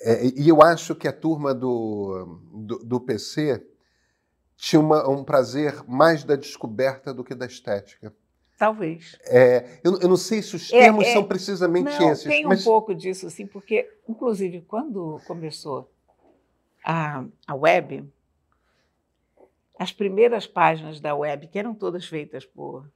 É, 0.00 0.26
e 0.26 0.48
eu 0.48 0.60
acho 0.60 0.96
que 0.96 1.06
a 1.06 1.12
turma 1.12 1.54
do, 1.54 2.40
do, 2.52 2.78
do 2.78 3.00
PC 3.00 3.64
tinha 4.56 4.80
uma, 4.80 5.08
um 5.08 5.22
prazer 5.22 5.84
mais 5.88 6.24
da 6.24 6.34
descoberta 6.34 7.14
do 7.14 7.22
que 7.22 7.36
da 7.36 7.46
estética. 7.46 8.12
Talvez. 8.58 9.16
É, 9.26 9.80
eu, 9.84 10.00
eu 10.00 10.08
não 10.08 10.16
sei 10.16 10.42
se 10.42 10.56
os 10.56 10.72
É, 10.72 10.80
termos 10.80 11.06
é, 11.06 11.12
são 11.12 11.24
precisamente 11.24 11.84
Não, 11.84 12.12
esses, 12.12 12.24
tem 12.24 12.44
um 12.44 12.48
mas 12.48 12.64
pouco 12.64 12.92
disso, 12.94 13.30
sim, 13.30 13.46
porque, 13.46 13.88
inclusive, 14.08 14.62
quando 14.62 15.20
começou 15.24 15.91
a, 16.84 17.24
a 17.46 17.54
web, 17.54 18.04
as 19.78 19.92
primeiras 19.92 20.46
páginas 20.46 21.00
da 21.00 21.14
web, 21.14 21.46
que 21.48 21.58
eram 21.58 21.74
todas 21.74 22.06
feitas 22.06 22.44
por, 22.44 22.88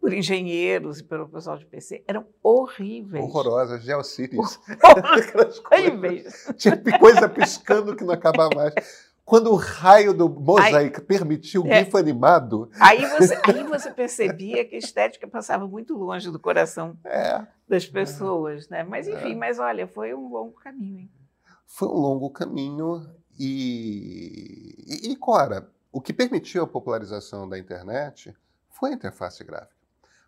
por 0.00 0.12
engenheiros 0.12 0.98
e 1.00 1.04
pelo 1.04 1.28
pessoal 1.28 1.56
de 1.58 1.66
PC, 1.66 2.02
eram 2.06 2.26
horríveis. 2.42 3.24
horrorosas, 3.24 3.82
GeoCities. 3.82 4.58
Coisas. 5.32 5.62
Horríveis. 5.70 6.52
Tinha 6.56 6.76
coisa 6.98 7.28
piscando 7.28 7.94
que 7.94 8.04
não 8.04 8.14
acabava 8.14 8.50
mais. 8.54 8.74
Quando 9.24 9.50
o 9.50 9.56
raio 9.56 10.12
do 10.12 10.28
Mosaic 10.28 11.00
permitiu 11.00 11.62
o 11.62 11.66
É. 11.66 11.82
GIF 11.82 11.96
animado, 11.96 12.70
Aí 12.78 13.06
você, 13.06 13.34
aí 13.42 13.64
você 13.64 13.90
percebia 13.90 14.66
que 14.66 14.74
a 14.74 14.78
estética 14.78 15.26
passava 15.26 15.66
muito 15.66 15.96
longe 15.96 16.30
do 16.30 16.38
coração 16.38 16.94
é, 17.06 17.46
das 17.66 17.86
pessoas, 17.86 18.68
né? 18.68 18.82
Mas 18.84 19.08
enfim, 19.08 19.34
mas 19.34 19.58
olha, 19.58 19.86
foi 19.86 20.12
um 20.12 20.28
longo 20.28 20.52
caminho, 20.52 20.98
hein? 21.00 21.10
Foi 21.74 21.88
um 21.88 21.98
longo 21.98 22.30
caminho 22.30 23.04
e, 23.36 24.76
e, 24.86 25.10
e, 25.10 25.16
Cora, 25.16 25.68
o 25.90 26.00
que 26.00 26.12
permitiu 26.12 26.62
a 26.62 26.68
popularização 26.68 27.48
da 27.48 27.58
internet 27.58 28.32
foi 28.68 28.90
a 28.90 28.92
interface 28.92 29.42
gráfica. 29.42 29.74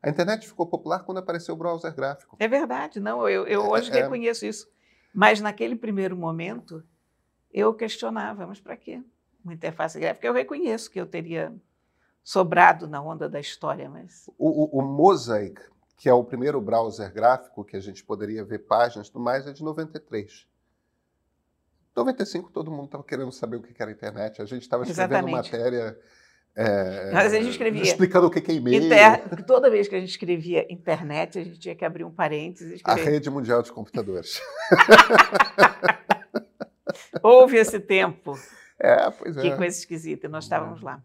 A 0.03 0.11
internet 0.11 0.49
ficou 0.49 0.67
popular 0.67 1.05
quando 1.05 1.19
apareceu 1.19 1.55
o 1.55 1.57
browser 1.57 1.95
gráfico. 1.95 2.37
É 2.41 2.49
verdade, 2.49 2.99
não, 2.99 3.29
eu, 3.29 3.47
eu 3.47 3.71
hoje 3.71 3.93
É, 3.93 3.99
é. 3.99 4.03
reconheço 4.03 4.45
isso. 4.45 4.69
Mas 5.15 5.41
naquele 5.41 5.77
primeiro 5.77 6.17
momento, 6.17 6.83
eu 7.53 7.73
questionava, 7.73 8.45
mas 8.45 8.59
para 8.59 8.77
quê 8.77 9.01
uma 9.45 9.55
interface 9.55 10.01
gráfica? 10.01 10.27
Eu 10.27 10.35
reconheço 10.35 10.91
que 10.91 11.01
eu 11.01 11.07
teria 11.07 11.55
sobrado 12.25 12.89
na 12.89 13.01
onda 13.01 13.29
da 13.29 13.39
história, 13.39 13.89
mas 13.89 14.29
O, 14.37 14.79
o, 14.79 14.81
o 14.81 14.83
Mosaic, 14.83 15.63
que 15.97 16.09
é 16.09 16.13
o 16.13 16.25
primeiro 16.25 16.61
browser 16.61 17.13
gráfico 17.13 17.65
que 17.65 17.77
a 17.77 17.81
gente 17.81 18.03
poderia 18.03 18.45
ver 18.45 18.67
páginas 18.67 19.07
e 19.07 19.13
tudo 19.13 19.23
mais, 19.23 19.47
é 19.47 19.53
de 19.53 19.63
93. 19.63 20.45
95 21.97 22.51
todo 22.53 22.71
mundo 22.71 22.85
estava 22.87 23.03
querendo 23.03 23.33
saber 23.33 23.57
o 23.57 23.63
que 23.63 23.73
era 23.81 23.91
a 23.91 23.95
internet. 23.95 24.43
A 24.43 24.45
gente 24.45 24.63
estava 24.63 24.85
escrevendo 24.85 25.29
matéria 25.29 25.99
é, 26.59 27.11
Mas 27.13 27.35
a 27.35 27.37
gente 27.37 27.51
escrevia 27.51 27.83
explicando 27.83 28.27
o 28.29 28.31
que 28.31 28.39
é 28.51 28.55
e-mail. 28.55 28.83
Inter- 28.85 29.45
Toda 29.47 29.69
vez 29.71 29.89
que 29.89 29.95
a 29.95 30.01
gente 30.01 30.09
escrevia 30.11 30.67
internet, 30.73 31.39
a 31.39 31.45
gente 31.45 31.59
tinha 31.59 31.75
que 31.75 31.85
abrir 31.85 32.03
um 32.05 32.11
parênteses 32.11 32.71
e 32.71 32.73
A 32.73 32.77
escrever. 32.95 33.11
rede 33.11 33.29
mundial 33.31 33.63
de 33.63 33.71
computadores. 33.73 34.41
Houve 37.23 37.57
esse 37.59 37.79
tempo, 37.81 38.39
É, 38.79 39.11
pois 39.11 39.37
que 39.37 39.49
é. 39.49 39.57
coisa 39.57 39.77
esquisita, 39.77 40.29
nós 40.29 40.45
estávamos 40.45 40.83
lá. 40.83 41.03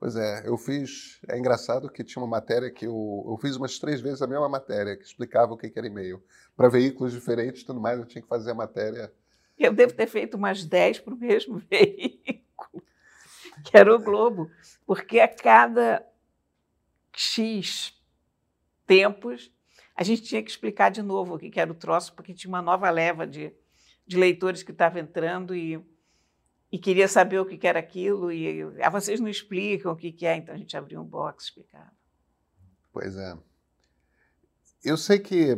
Pois 0.00 0.14
é, 0.14 0.42
eu 0.46 0.56
fiz. 0.56 1.18
É 1.28 1.36
engraçado 1.36 1.90
que 1.90 2.04
tinha 2.04 2.22
uma 2.22 2.28
matéria 2.30 2.70
que 2.70 2.86
eu, 2.86 3.24
eu 3.28 3.36
fiz 3.40 3.56
umas 3.56 3.78
três 3.80 4.00
vezes 4.00 4.22
a 4.22 4.28
mesma 4.28 4.48
matéria, 4.48 4.96
que 4.96 5.04
explicava 5.04 5.52
o 5.52 5.56
que 5.56 5.72
era 5.76 5.86
e-mail. 5.88 6.22
Para 6.56 6.68
veículos 6.68 7.12
diferentes 7.12 7.62
e 7.62 7.66
tudo 7.66 7.80
mais, 7.80 7.98
eu 7.98 8.06
tinha 8.06 8.22
que 8.22 8.28
fazer 8.28 8.52
a 8.52 8.54
matéria. 8.54 9.12
Eu 9.58 9.72
devo 9.72 9.92
ter 9.92 10.06
feito 10.06 10.36
umas 10.36 10.64
dez 10.64 10.98
para 10.98 11.14
o 11.14 11.16
mesmo 11.16 11.58
veículo, 11.70 12.82
que 13.64 13.76
era 13.76 13.94
o 13.94 13.98
Globo, 13.98 14.50
porque 14.86 15.20
a 15.20 15.28
cada 15.28 16.06
X 17.14 17.94
tempos 18.86 19.52
a 19.94 20.04
gente 20.04 20.22
tinha 20.22 20.42
que 20.42 20.50
explicar 20.50 20.90
de 20.90 21.02
novo 21.02 21.34
o 21.34 21.38
que 21.38 21.58
era 21.58 21.70
o 21.70 21.74
troço, 21.74 22.14
porque 22.14 22.32
tinha 22.32 22.48
uma 22.48 22.62
nova 22.62 22.88
leva 22.88 23.26
de, 23.26 23.52
de 24.06 24.16
leitores 24.16 24.62
que 24.62 24.70
estava 24.70 25.00
entrando 25.00 25.54
e 25.56 25.84
e 26.70 26.78
queria 26.78 27.08
saber 27.08 27.38
o 27.38 27.46
que 27.46 27.66
era 27.66 27.78
aquilo, 27.78 28.30
e 28.30 28.62
ah, 28.82 28.90
vocês 28.90 29.20
não 29.20 29.28
explicam 29.28 29.90
o 29.92 29.96
que 29.96 30.26
é, 30.26 30.36
então 30.36 30.54
a 30.54 30.58
gente 30.58 30.76
abriu 30.76 31.00
um 31.00 31.04
box 31.04 31.44
e 31.44 31.48
explicava. 31.48 31.90
Pois 32.92 33.16
é. 33.16 33.36
Eu 34.84 34.96
sei 34.96 35.18
que. 35.18 35.56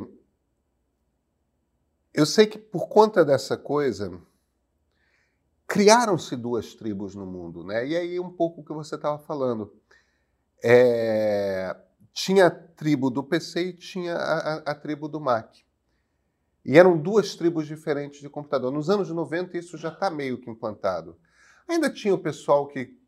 Eu 2.13 2.27
sei 2.27 2.47
que 2.47 2.59
por 2.59 2.89
conta 2.89 3.25
dessa 3.25 3.57
coisa, 3.57 4.21
criaram-se 5.67 6.37
duas 6.37 6.75
tribos 6.75 7.15
no 7.15 7.25
mundo, 7.25 7.65
né? 7.65 7.87
E 7.87 7.97
aí 7.97 8.19
um 8.19 8.31
pouco 8.31 8.61
o 8.61 8.65
que 8.65 8.73
você 8.73 8.97
estava 8.97 9.19
falando. 9.19 9.73
É, 10.63 11.77
tinha 12.13 12.47
a 12.47 12.51
tribo 12.51 13.09
do 13.09 13.23
PC 13.23 13.69
e 13.69 13.73
tinha 13.73 14.17
a, 14.17 14.39
a, 14.39 14.55
a 14.73 14.75
tribo 14.75 15.09
do 15.09 15.21
Mac. 15.21 15.55
E 16.65 16.77
eram 16.77 16.99
duas 16.99 17.35
tribos 17.37 17.67
diferentes 17.67 18.21
de 18.21 18.29
computador. 18.29 18.71
Nos 18.71 18.91
anos 18.91 19.11
90, 19.11 19.57
isso 19.57 19.79
já 19.79 19.89
está 19.89 20.11
meio 20.11 20.39
que 20.39 20.51
implantado. 20.51 21.17
Ainda 21.69 21.89
tinha 21.89 22.15
o 22.15 22.19
pessoal 22.19 22.67
que 22.67 22.99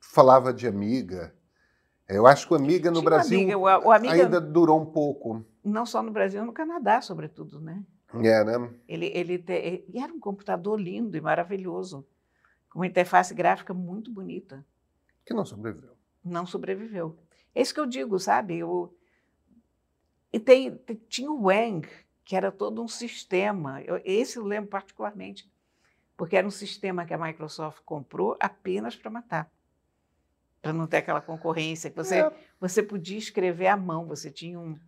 falava 0.00 0.52
de 0.52 0.66
Amiga. 0.66 1.34
Eu 2.08 2.26
acho 2.26 2.46
que 2.46 2.52
o 2.52 2.56
Amiga 2.56 2.90
no 2.90 3.00
tinha 3.00 3.10
Brasil 3.10 3.38
amiga. 3.38 3.58
O, 3.58 3.62
o 3.62 3.92
amiga, 3.92 4.14
ainda 4.14 4.40
durou 4.40 4.80
um 4.80 4.86
pouco. 4.86 5.44
Não 5.64 5.86
só 5.86 6.02
no 6.02 6.12
Brasil, 6.12 6.44
no 6.44 6.52
Canadá, 6.52 7.00
sobretudo, 7.00 7.60
né? 7.60 7.84
É, 8.24 8.44
né? 8.44 8.70
Ele, 8.88 9.06
ele, 9.06 9.38
te, 9.38 9.52
ele 9.52 9.98
era 9.98 10.12
um 10.12 10.20
computador 10.20 10.80
lindo 10.80 11.16
e 11.16 11.20
maravilhoso, 11.20 12.06
com 12.70 12.80
uma 12.80 12.86
interface 12.86 13.34
gráfica 13.34 13.74
muito 13.74 14.10
bonita. 14.10 14.64
Que 15.24 15.34
não 15.34 15.44
sobreviveu. 15.44 15.96
Não 16.24 16.46
sobreviveu. 16.46 17.18
É 17.54 17.62
isso 17.62 17.74
que 17.74 17.80
eu 17.80 17.86
digo, 17.86 18.18
sabe? 18.18 18.58
Eu, 18.58 18.94
e 20.32 20.38
tem, 20.38 20.78
tinha 21.08 21.30
o 21.30 21.44
Wang, 21.44 21.88
que 22.24 22.36
era 22.36 22.52
todo 22.52 22.82
um 22.82 22.88
sistema. 22.88 23.80
Eu, 23.82 24.00
esse 24.04 24.36
eu 24.36 24.44
lembro 24.44 24.68
particularmente, 24.68 25.50
porque 26.16 26.36
era 26.36 26.46
um 26.46 26.50
sistema 26.50 27.06
que 27.06 27.14
a 27.14 27.18
Microsoft 27.18 27.82
comprou 27.84 28.36
apenas 28.38 28.94
para 28.94 29.10
matar, 29.10 29.50
para 30.60 30.72
não 30.72 30.86
ter 30.86 30.98
aquela 30.98 31.20
concorrência. 31.20 31.88
Que 31.88 31.96
você, 31.96 32.16
é. 32.16 32.32
você 32.60 32.82
podia 32.82 33.16
escrever 33.16 33.68
à 33.68 33.76
mão, 33.76 34.06
você 34.06 34.30
tinha 34.30 34.60
um, 34.60 34.78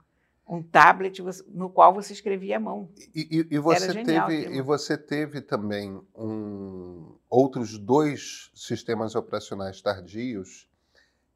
um 0.49 0.63
tablet 0.63 1.23
no 1.49 1.69
qual 1.69 1.93
você 1.93 2.13
escrevia 2.13 2.57
à 2.57 2.61
mão. 2.61 2.89
E, 3.15 3.47
e, 3.51 3.55
e 3.55 3.59
você, 3.59 3.93
genial, 3.93 4.27
teve, 4.29 4.57
e 4.57 4.63
você 4.63 4.97
teve 4.97 5.41
também 5.43 6.01
um, 6.17 7.15
outros 7.29 7.77
dois 7.79 8.51
sistemas 8.55 9.15
operacionais 9.15 9.83
tardios 9.83 10.67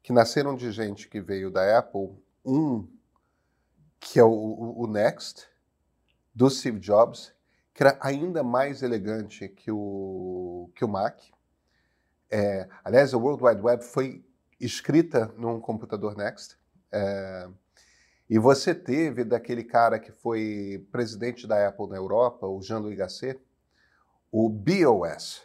que 0.01 0.11
nasceram 0.11 0.55
de 0.55 0.71
gente 0.71 1.07
que 1.07 1.21
veio 1.21 1.51
da 1.51 1.77
Apple. 1.77 2.09
Um 2.43 2.87
que 3.99 4.19
é 4.19 4.23
o, 4.23 4.73
o 4.77 4.85
Next, 4.87 5.47
do 6.35 6.49
Steve 6.49 6.79
Jobs, 6.79 7.33
que 7.73 7.83
era 7.83 7.97
ainda 8.01 8.43
mais 8.43 8.83
elegante 8.83 9.47
que 9.47 9.71
o, 9.71 10.69
que 10.75 10.83
o 10.83 10.87
Mac. 10.87 11.21
É, 12.29 12.67
aliás, 12.83 13.13
a 13.13 13.17
World 13.17 13.43
Wide 13.43 13.61
Web 13.61 13.83
foi 13.85 14.25
escrita 14.59 15.33
num 15.37 15.61
computador 15.61 16.17
Next. 16.17 16.57
É, 16.91 17.47
e 18.29 18.39
você 18.39 18.73
teve 18.73 19.23
daquele 19.23 19.63
cara 19.63 19.99
que 19.99 20.11
foi 20.11 20.85
presidente 20.91 21.45
da 21.45 21.67
Apple 21.67 21.87
na 21.87 21.97
Europa, 21.97 22.47
o 22.47 22.61
Jean-Louis 22.61 22.97
Gasset, 22.97 23.39
o 24.31 24.49
BOS. 24.49 25.43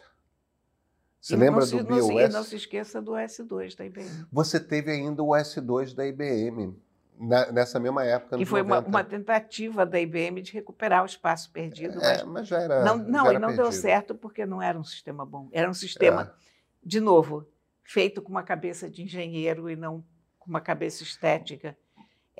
Você 1.21 1.33
e 1.33 1.37
lembra 1.37 1.65
se, 1.65 1.77
do 1.77 1.83
BOS? 1.83 2.07
Não, 2.07 2.19
e 2.21 2.27
não 2.29 2.43
se 2.43 2.55
esqueça 2.55 3.01
do 3.01 3.11
S2 3.11 3.75
da 3.75 3.85
IBM. 3.85 4.25
Você 4.31 4.59
teve 4.59 4.91
ainda 4.91 5.21
o 5.21 5.29
S2 5.29 5.93
da 5.93 6.07
IBM 6.07 6.75
na, 7.19 7.51
nessa 7.51 7.79
mesma 7.79 8.05
época. 8.05 8.37
Que 8.37 8.45
foi 8.45 8.61
uma, 8.61 8.79
uma, 8.79 9.03
tentativa 9.03 9.85
da 9.85 9.99
IBM 9.99 10.41
de 10.41 10.53
recuperar 10.53 11.03
o 11.03 11.05
espaço 11.05 11.51
perdido. 11.51 12.01
É, 12.01 12.23
mas, 12.23 12.23
mas 12.23 12.47
já 12.47 12.61
era. 12.61 12.83
Não, 12.85 12.97
não 12.97 13.25
já 13.25 13.33
e 13.33 13.39
não 13.39 13.53
deu 13.53 13.71
certo 13.71 14.15
porque 14.15 14.45
não 14.45 14.61
era 14.61 14.79
um 14.79 14.83
sistema 14.83 15.25
bom. 15.25 15.49
Era 15.51 15.69
um 15.69 15.73
sistema, 15.73 16.33
é. 16.33 16.39
de 16.81 17.01
novo, 17.01 17.45
feito 17.83 18.21
com 18.21 18.31
uma 18.31 18.43
cabeça 18.43 18.89
de 18.89 19.03
engenheiro 19.03 19.69
e 19.69 19.75
não 19.75 20.03
com 20.37 20.49
uma 20.49 20.61
cabeça 20.61 21.03
estética. 21.03 21.77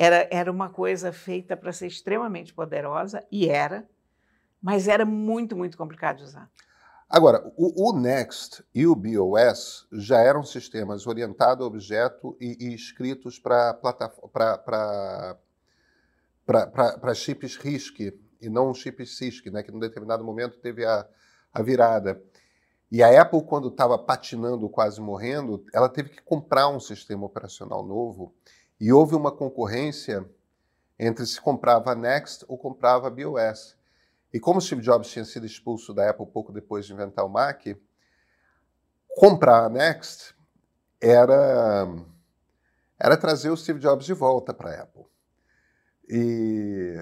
Era, 0.02 0.30
era 0.32 0.50
uma 0.50 0.70
coisa 0.70 1.12
feita 1.12 1.58
para 1.58 1.74
ser 1.74 1.88
extremamente 1.88 2.54
poderosa, 2.54 3.22
e 3.30 3.50
era, 3.50 3.86
mas 4.62 4.88
era 4.88 5.06
muito, 5.06 5.58
muito 5.58 5.78
complicado 5.78 6.20
de 6.20 6.24
usar. 6.24 6.50
Agora, 7.10 7.52
o, 7.58 7.90
o, 7.90 8.00
Next 8.00 8.64
e 8.74 8.88
o 8.88 8.96
BOS 8.96 9.90
já 9.92 10.22
eram 10.22 10.42
sistemas 10.42 11.06
orientados 11.06 11.66
a 11.66 11.68
objeto 11.68 12.38
e, 12.40 12.68
e 12.68 12.74
escritos 12.74 13.38
para 13.40 13.76
chips 17.14 17.58
RISC 17.58 18.18
e 18.40 18.48
não 18.48 18.74
chips 18.74 19.18
CISC, 19.18 19.52
né, 19.52 19.64
que 19.64 19.72
num 19.72 19.80
determinado 19.80 20.24
momento 20.24 20.60
teve 20.60 20.86
a, 20.86 21.06
a 21.54 21.62
virada. 21.62 22.24
E 22.90 23.04
a 23.04 23.22
Apple, 23.22 23.44
quando 23.44 23.68
estava 23.68 23.98
patinando, 23.98 24.70
quase 24.70 25.02
morrendo, 25.02 25.66
ela 25.74 25.90
teve 25.90 26.08
que 26.08 26.22
comprar 26.22 26.70
um 26.70 26.80
sistema 26.80 27.26
operacional 27.26 27.86
novo 27.86 28.34
e 28.80 28.94
houve 28.94 29.16
uma 29.16 29.32
concorrência 29.32 30.26
entre 30.98 31.26
se 31.26 31.40
comprava 31.40 31.92
a 31.92 31.96
Next 31.96 32.46
ou 32.48 32.58
comprava 32.58 33.08
a 33.08 33.10
BOS. 33.10 33.78
E 34.34 34.40
como 34.40 34.62
Steve 34.62 34.82
Jobs 34.82 35.10
tinha 35.10 35.26
sido 35.26 35.46
expulso 35.46 35.94
da 35.94 36.10
Apple 36.10 36.28
pouco 36.28 36.52
depois 36.52 36.86
de 36.86 36.94
inventar 36.94 37.26
o 37.26 37.30
Mac, 37.30 37.66
comprar 39.16 39.66
a 39.66 39.70
Next 39.70 40.36
era, 41.02 41.88
era 43.00 43.18
trazer 43.18 43.50
o 43.50 43.58
Steve 43.58 43.80
Jobs 43.80 44.06
de 44.06 44.14
volta 44.14 44.54
para 44.54 44.72
a 44.72 44.84
Apple. 44.84 45.06
E 46.08 46.96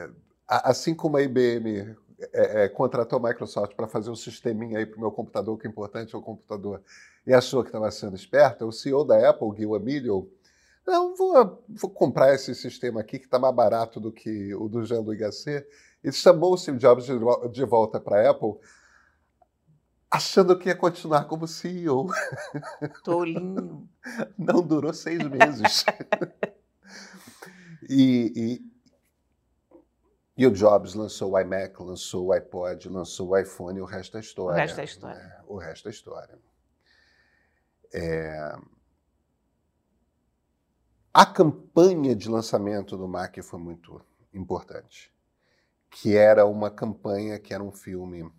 assim 0.48 0.96
como 0.96 1.18
a 1.18 1.22
IBM 1.22 1.96
é, 2.34 2.64
é, 2.64 2.70
contratou 2.70 3.20
a 3.20 3.30
Microsoft 3.30 3.76
para 3.76 3.88
fazer 3.88 4.10
um 4.10 4.16
sisteminha 4.16 4.80
aí 4.80 4.86
para 4.86 4.98
o 4.98 5.02
meu 5.02 5.12
computador, 5.12 5.58
que 5.58 5.68
é 5.68 5.70
importante 5.70 6.16
é 6.16 6.18
o 6.18 6.22
computador, 6.22 6.82
e 7.26 7.34
achou 7.34 7.62
que 7.62 7.70
estava 7.70 7.92
sendo 7.92 8.16
esperta, 8.16 8.66
o 8.66 8.72
CEO 8.72 9.04
da 9.04 9.30
Apple, 9.30 9.56
Gil 9.56 9.76
Amelio, 9.76 10.32
não, 10.88 11.14
vou, 11.14 11.66
vou 11.68 11.90
comprar 11.92 12.34
esse 12.34 12.56
sistema 12.56 13.02
aqui 13.02 13.20
que 13.20 13.26
está 13.26 13.38
mais 13.38 13.54
barato 13.54 14.00
do 14.00 14.10
que 14.10 14.56
o 14.56 14.70
do 14.70 14.86
Jean-Louis 14.86 15.20
Gasset, 15.20 15.68
e 16.02 16.12
chamou 16.14 16.54
o 16.54 16.58
Steve 16.58 16.78
Jobs 16.78 17.06
de 17.52 17.66
volta 17.66 18.00
para 18.00 18.22
a 18.22 18.32
Apple, 18.32 18.54
achando 20.10 20.58
que 20.58 20.70
ia 20.70 20.76
continuar 20.76 21.26
como 21.26 21.46
CEO. 21.46 22.08
Tolinho. 23.04 23.90
Não 24.40 24.62
durou 24.62 24.94
seis 24.94 25.22
meses. 25.28 25.84
e, 27.90 28.32
e, 28.34 28.72
e, 30.38 30.48
o 30.48 30.52
Jobs 30.52 30.94
lançou 30.94 31.34
o 31.34 31.40
iMac, 31.40 31.84
lançou 31.84 32.28
o 32.28 32.32
iPod, 32.32 32.88
lançou 32.88 33.32
o 33.32 33.38
iPhone 33.38 33.78
e 33.78 33.82
o 33.82 33.86
resto 33.86 34.16
é 34.16 34.22
história. 34.22 34.56
O 34.56 34.58
resto 34.58 34.80
é 34.80 34.84
história. 34.86 35.20
É, 35.20 35.42
o 35.48 35.58
resto 35.58 35.88
é 35.90 35.92
história. 35.92 36.40
É... 37.94 38.56
A 41.18 41.26
campanha 41.26 42.16
de 42.16 42.30
lançamento 42.30 42.96
do 42.96 43.08
Mac 43.08 43.40
foi 43.42 43.60
muito 43.60 44.00
importante 44.32 45.12
que 45.90 46.16
era 46.16 46.46
uma 46.46 46.70
campanha, 46.70 47.40
que 47.40 47.56
era 47.56 47.64
um 47.64 47.72
filme 47.72 48.32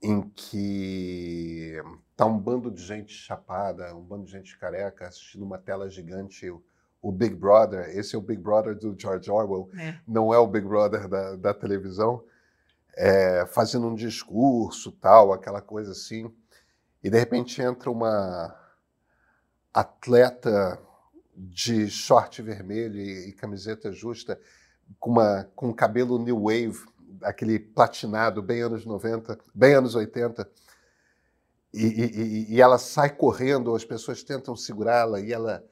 em 0.00 0.22
que 0.22 1.76
tá 2.16 2.24
um 2.24 2.38
bando 2.38 2.70
de 2.70 2.82
gente 2.82 3.12
chapada, 3.12 3.94
um 3.94 4.00
bando 4.00 4.24
de 4.24 4.32
gente 4.32 4.56
careca 4.56 5.06
assistindo 5.06 5.44
uma 5.44 5.58
tela 5.58 5.90
gigante 5.90 6.50
o 7.02 7.12
Big 7.12 7.34
Brother. 7.34 7.86
Esse 7.98 8.16
é 8.16 8.18
o 8.18 8.22
Big 8.22 8.40
Brother 8.40 8.74
do 8.74 8.98
George 8.98 9.30
Orwell, 9.30 9.68
é. 9.78 9.98
não 10.08 10.32
é 10.32 10.38
o 10.38 10.46
Big 10.46 10.66
Brother 10.66 11.06
da, 11.06 11.36
da 11.36 11.52
televisão. 11.52 12.24
É, 12.96 13.44
fazendo 13.44 13.88
um 13.88 13.94
discurso, 13.94 14.90
tal, 14.90 15.34
aquela 15.34 15.60
coisa 15.60 15.92
assim. 15.92 16.34
E 17.04 17.10
de 17.10 17.18
repente 17.18 17.60
entra 17.60 17.90
uma 17.90 18.58
atleta 19.74 20.80
de 21.34 21.88
short 21.88 22.40
vermelho 22.42 23.00
e, 23.00 23.28
e 23.28 23.32
camiseta 23.32 23.90
justa 23.90 24.38
com, 24.98 25.10
uma, 25.10 25.48
com 25.54 25.72
cabelo 25.72 26.18
new 26.18 26.44
wave, 26.44 26.78
aquele 27.22 27.58
platinado, 27.58 28.42
bem 28.42 28.62
anos 28.62 28.84
90, 28.84 29.38
bem 29.54 29.74
anos 29.74 29.94
80. 29.94 30.48
E, 31.72 31.86
e, 31.86 32.54
e 32.54 32.60
ela 32.60 32.78
sai 32.78 33.10
correndo, 33.10 33.74
as 33.74 33.84
pessoas 33.84 34.22
tentam 34.22 34.54
segurá-la 34.54 35.20
e 35.20 35.32
ela 35.32 35.64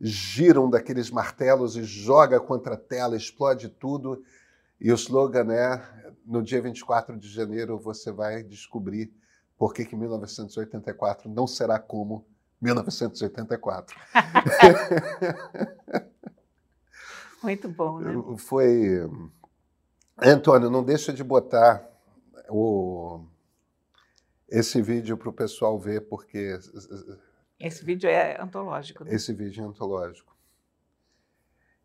gira 0.00 0.60
um 0.60 0.68
daqueles 0.68 1.10
martelos 1.10 1.76
e 1.76 1.84
joga 1.84 2.40
contra 2.40 2.74
a 2.74 2.78
tela, 2.78 3.16
explode 3.16 3.68
tudo. 3.68 4.22
E 4.80 4.90
o 4.90 4.94
slogan 4.94 5.52
é: 5.52 5.80
no 6.26 6.42
dia 6.42 6.60
24 6.60 7.16
de 7.16 7.28
janeiro 7.28 7.78
você 7.78 8.10
vai 8.10 8.42
descobrir 8.42 9.12
por 9.56 9.72
que, 9.72 9.84
que 9.84 9.94
1984 9.94 11.30
não 11.30 11.46
será 11.46 11.78
como 11.78 12.26
1984. 12.60 13.96
Muito 17.42 17.68
bom, 17.68 18.00
né? 18.00 18.38
Foi. 18.38 19.08
Antônio, 20.16 20.70
não 20.70 20.82
deixa 20.82 21.12
de 21.12 21.22
botar 21.22 21.86
o... 22.48 23.24
esse 24.48 24.80
vídeo 24.80 25.16
para 25.16 25.28
o 25.28 25.32
pessoal 25.32 25.78
ver, 25.78 26.08
porque. 26.08 26.58
Esse 27.60 27.84
vídeo 27.84 28.08
é 28.08 28.40
antológico. 28.40 29.04
Né? 29.04 29.14
Esse 29.14 29.32
vídeo 29.32 29.62
é 29.62 29.66
antológico. 29.66 30.34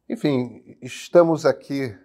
Enfim, 0.07 0.77
estamos 0.81 1.45
aqui 1.45 1.95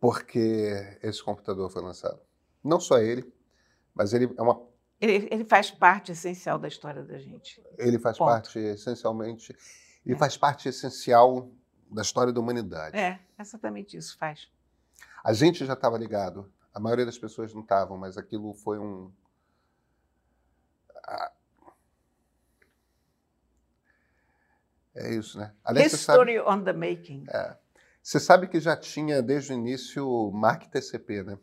porque 0.00 0.98
esse 1.02 1.22
computador 1.22 1.70
foi 1.70 1.82
lançado. 1.82 2.20
Não 2.62 2.80
só 2.80 2.98
ele, 2.98 3.32
mas 3.94 4.12
ele 4.12 4.32
é 4.36 4.42
uma. 4.42 4.60
Ele, 5.00 5.28
ele 5.30 5.44
faz 5.44 5.70
parte 5.70 6.12
essencial 6.12 6.58
da 6.58 6.68
história 6.68 7.02
da 7.02 7.18
gente. 7.18 7.62
Ele 7.78 7.98
faz 7.98 8.16
Ponto. 8.16 8.28
parte 8.28 8.58
essencialmente. 8.58 9.54
Ele 10.04 10.14
É. 10.14 10.18
faz 10.18 10.36
parte 10.36 10.68
essencial 10.68 11.50
da 11.90 12.02
história 12.02 12.32
da 12.32 12.40
humanidade. 12.40 12.96
É, 12.96 13.20
exatamente 13.38 13.96
isso 13.96 14.16
faz. 14.16 14.48
A 15.22 15.32
gente 15.32 15.64
já 15.66 15.74
estava 15.74 15.98
ligado. 15.98 16.50
A 16.72 16.80
maioria 16.80 17.04
das 17.06 17.18
pessoas 17.18 17.52
não 17.52 17.62
estavam, 17.62 17.96
mas 17.98 18.16
aquilo 18.16 18.54
foi 18.54 18.78
um. 18.78 19.10
É 24.94 25.14
isso, 25.14 25.38
né? 25.38 25.52
Aliás, 25.64 25.92
você 25.92 25.98
sabe, 25.98 26.32
History 26.32 26.40
on 26.40 26.64
the 26.64 26.72
making. 26.72 27.26
você 28.02 28.18
sabe 28.18 28.48
que 28.48 28.58
já 28.58 28.76
tinha 28.76 29.22
desde 29.22 29.52
o 29.52 29.54
início 29.54 30.08
o 30.08 30.30
Mac 30.32 30.66
TCP, 30.68 31.22
né? 31.22 31.38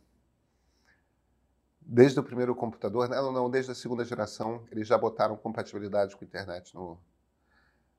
Desde 1.85 2.19
o 2.19 2.23
primeiro 2.23 2.55
computador, 2.55 3.09
não, 3.09 3.31
não, 3.31 3.49
desde 3.49 3.71
a 3.71 3.75
segunda 3.75 4.03
geração, 4.05 4.65
eles 4.71 4.87
já 4.87 4.97
botaram 4.97 5.35
compatibilidade 5.35 6.15
com 6.15 6.23
a 6.23 6.27
internet 6.27 6.73
no. 6.73 6.97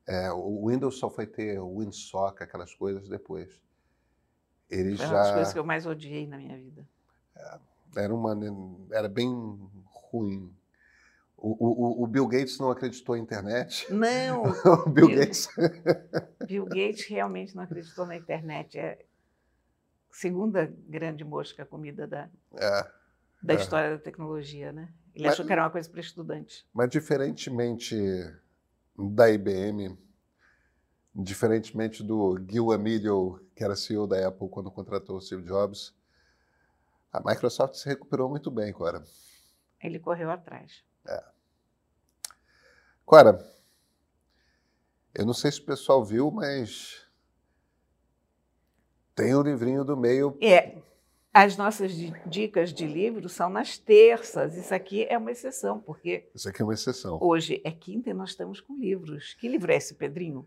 É, 0.07 0.31
o 0.33 0.68
Windows 0.68 0.99
só 0.99 1.09
foi 1.09 1.27
ter 1.27 1.59
o 1.59 1.77
WinSock, 1.77 2.42
aquelas 2.42 2.75
coisas 2.75 3.09
depois. 3.09 3.61
Eles 4.70 4.99
Foi 4.99 5.07
uma 5.07 5.14
das 5.14 5.27
já 5.29 5.35
coisas 5.35 5.53
que 5.53 5.59
eu 5.59 5.64
mais 5.64 5.87
odiei 5.87 6.27
na 6.27 6.37
minha 6.37 6.57
vida. 6.59 6.87
era 7.97 8.14
uma 8.14 8.37
era 8.92 9.09
bem 9.09 9.31
ruim. 9.85 10.55
O, 11.37 12.01
o, 12.01 12.05
o 12.05 12.07
Bill 12.07 12.27
Gates 12.27 12.59
não 12.59 12.70
acreditou 12.70 13.16
na 13.16 13.23
internet. 13.23 13.90
Não, 13.92 14.42
O 14.87 14.90
Bill 14.90 15.07
Bill- 15.09 15.18
Gates. 15.20 15.49
Bill 16.47 16.64
Gates 16.66 17.07
realmente 17.07 17.55
não 17.55 17.62
acreditou 17.62 18.07
na 18.07 18.16
internet. 18.16 18.79
É 18.79 18.92
a 18.92 20.16
segunda 20.16 20.66
grande 20.88 21.25
mosca 21.25 21.64
comida 21.66 22.07
da, 22.07 22.29
É, 22.57 22.90
da 23.44 23.52
É. 23.54 23.57
história 23.57 23.90
da 23.90 23.98
tecnologia, 24.02 24.72
né? 24.72 24.92
Ele 25.14 25.24
Mas- 25.24 25.35
achou 25.35 25.44
que 25.46 25.52
era 25.52 25.62
uma 25.62 25.70
coisa 25.70 25.88
para 25.88 26.00
estudantes. 26.00 26.64
mas 26.72 26.88
diferentemente 26.90 27.94
da 28.96 29.30
IBM, 29.30 29.96
diferentemente 31.14 32.02
do 32.02 32.38
Gil 32.48 32.72
Amelio, 32.72 33.44
que 33.54 33.62
era 33.62 33.76
CEO 33.76 34.07
da 34.07 34.26
Apple 34.28 34.48
quando 34.48 34.70
contratou 34.70 35.16
o 35.16 35.20
Steve 35.20 35.42
Jobs, 35.42 35.94
a 37.12 37.20
Microsoft 37.20 37.74
se 37.74 37.88
recuperou 37.88 38.28
muito 38.28 38.50
bem, 38.50 38.72
Cora. 38.72 39.04
Ele 39.80 39.98
correu 40.00 40.30
atrás. 40.30 40.83
Cora, 43.04 43.38
eu 45.14 45.26
não 45.26 45.35
sei 45.35 45.52
se 45.52 45.61
o 45.61 45.64
pessoal 45.66 46.02
viu, 46.02 46.30
mas 46.30 47.07
tem 49.14 49.35
o 49.35 49.42
livrinho 49.42 49.85
do 49.85 49.94
meio. 49.96 50.37
É, 50.40 50.80
as 51.35 51.57
nossas 51.57 51.92
di- 51.92 52.14
dicas 52.27 52.73
de 52.73 52.87
livro 52.87 53.29
são 53.29 53.51
nas 53.51 53.77
terças. 53.77 54.57
Isso 54.57 54.73
aqui 54.73 55.05
é 55.05 55.18
uma 55.18 55.33
exceção, 55.33 55.81
porque 55.81 56.29
Isso 56.33 56.49
aqui 56.49 56.62
é 56.62 56.64
uma 56.64 56.73
exceção. 56.75 57.18
hoje 57.20 57.61
é 57.64 57.73
quinta 57.73 58.09
e 58.11 58.14
nós 58.14 58.31
estamos 58.31 58.61
com 58.61 58.77
livros. 58.79 59.35
Que 59.35 59.49
livro 59.49 59.73
é 59.73 59.77
esse, 59.77 59.94
Pedrinho? 59.94 60.47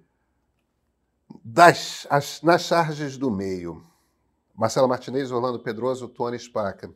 Das, 1.44 2.08
as- 2.10 2.42
nas 2.42 2.62
charges 2.64 3.18
do 3.18 3.30
meio. 3.30 3.84
Marcelo 4.56 4.88
Martinez, 4.88 5.30
Orlando 5.32 5.60
Pedroso, 5.60 6.08
Tony 6.08 6.40
Spaca. 6.40 6.90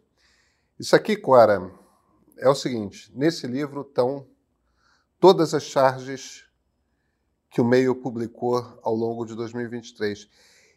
Isso 0.79 0.95
aqui, 0.95 1.15
Cora, 1.15 1.69
é 2.37 2.49
o 2.49 2.55
seguinte: 2.55 3.11
nesse 3.13 3.45
livro 3.45 3.81
estão 3.81 4.25
todas 5.19 5.53
as 5.53 5.63
charges 5.63 6.45
que 7.49 7.59
o 7.61 7.65
meio 7.65 7.93
publicou 7.93 8.57
ao 8.81 8.95
longo 8.95 9.25
de 9.25 9.35
2023. 9.35 10.29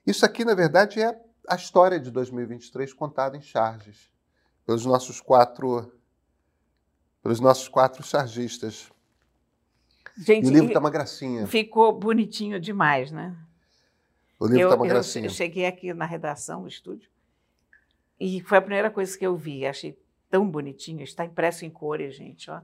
Isso 0.04 0.26
aqui, 0.26 0.44
na 0.44 0.54
verdade, 0.54 1.00
é 1.00 1.18
a 1.48 1.56
história 1.56 1.98
de 2.00 2.10
2023 2.10 2.92
contada 2.92 3.36
em 3.36 3.42
charges 3.42 4.10
pelos 4.66 4.84
nossos 4.86 5.20
quatro 5.20 5.92
pelos 7.22 7.40
nossos 7.40 7.68
quatro 7.68 8.02
chargistas. 8.02 8.90
Gente, 10.16 10.44
E 10.46 10.48
o 10.48 10.52
livro 10.52 10.68
está 10.68 10.78
uma 10.80 10.90
gracinha. 10.90 11.46
ficou 11.46 11.92
bonitinho 11.98 12.60
demais, 12.60 13.10
né? 13.10 13.36
O 14.38 14.46
livro 14.46 14.60
eu, 14.60 14.68
está 14.68 14.76
uma 14.76 14.86
eu 14.86 14.90
gracinha. 14.90 15.28
cheguei 15.28 15.66
aqui 15.66 15.92
na 15.94 16.04
redação, 16.04 16.62
no 16.62 16.68
estúdio, 16.68 17.08
e 18.20 18.40
foi 18.42 18.58
a 18.58 18.62
primeira 18.62 18.90
coisa 18.90 19.16
que 19.18 19.26
eu 19.26 19.36
vi. 19.36 19.66
Achei 19.66 19.98
tão 20.30 20.48
bonitinho. 20.48 21.02
Está 21.02 21.24
impresso 21.24 21.64
em 21.64 21.70
cores, 21.70 22.14
gente. 22.14 22.50
Ó. 22.50 22.60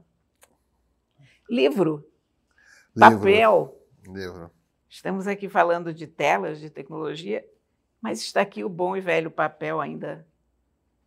Livro, 1.49 2.05
Livro, 2.95 3.17
papel. 3.19 3.77
livro. 4.07 4.51
Estamos 4.87 5.27
aqui 5.27 5.49
falando 5.49 5.93
de 5.93 6.05
telas, 6.07 6.59
de 6.59 6.69
tecnologia, 6.69 7.45
mas 8.01 8.19
está 8.19 8.41
aqui 8.41 8.63
o 8.63 8.69
bom 8.69 8.97
e 8.97 9.01
velho 9.01 9.29
papel 9.29 9.79
ainda 9.79 10.25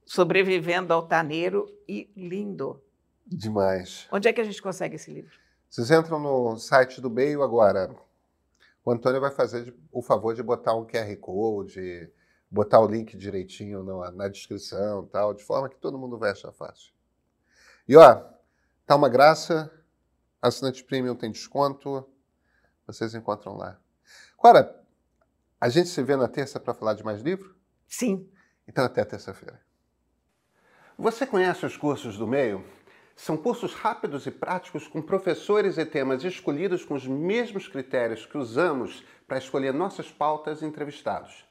sobrevivendo 0.06 0.92
altaneiro 0.92 1.66
e 1.88 2.10
lindo. 2.16 2.82
Demais. 3.26 4.06
Onde 4.12 4.28
é 4.28 4.32
que 4.32 4.40
a 4.40 4.44
gente 4.44 4.60
consegue 4.62 4.96
esse 4.96 5.10
livro? 5.10 5.36
Vocês 5.68 5.90
entram 5.90 6.20
no 6.20 6.56
site 6.56 7.00
do 7.00 7.10
Meio 7.10 7.42
agora. 7.42 7.94
O 8.84 8.92
Antônio 8.92 9.20
vai 9.20 9.30
fazer 9.30 9.74
o 9.90 10.02
favor 10.02 10.34
de 10.34 10.42
botar 10.42 10.74
um 10.74 10.86
QR 10.86 11.16
Code, 11.16 12.12
botar 12.50 12.80
o 12.80 12.86
link 12.86 13.16
direitinho 13.16 13.82
na, 13.82 14.10
na 14.12 14.28
descrição 14.28 15.06
tal, 15.06 15.32
de 15.32 15.42
forma 15.42 15.68
que 15.68 15.76
todo 15.76 15.98
mundo 15.98 16.18
vai 16.18 16.30
achar 16.30 16.52
fácil. 16.52 16.92
E 17.88 17.96
ó, 17.96 18.22
tá 18.86 18.94
uma 18.94 19.08
graça. 19.08 19.70
Assinante 20.40 20.84
Premium 20.84 21.16
tem 21.16 21.32
desconto. 21.32 22.06
Vocês 22.86 23.14
encontram 23.14 23.56
lá. 23.56 23.78
Agora, 24.38 24.83
a 25.64 25.70
gente 25.70 25.88
se 25.88 26.02
vê 26.02 26.14
na 26.14 26.28
terça 26.28 26.60
para 26.60 26.74
falar 26.74 26.92
de 26.92 27.02
mais 27.02 27.22
livro? 27.22 27.54
Sim, 27.88 28.28
Então, 28.68 28.84
até 28.84 29.02
terça-feira. 29.02 29.58
Você 30.98 31.26
conhece 31.26 31.64
os 31.64 31.74
cursos 31.74 32.18
do 32.18 32.26
meio? 32.26 32.62
São 33.16 33.34
cursos 33.34 33.72
rápidos 33.72 34.26
e 34.26 34.30
práticos 34.30 34.86
com 34.86 35.00
professores 35.00 35.78
e 35.78 35.86
temas 35.86 36.22
escolhidos 36.22 36.84
com 36.84 36.92
os 36.92 37.06
mesmos 37.06 37.66
critérios 37.66 38.26
que 38.26 38.36
usamos 38.36 39.02
para 39.26 39.38
escolher 39.38 39.72
nossas 39.72 40.12
pautas 40.12 40.60
e 40.60 40.66
entrevistados. 40.66 41.46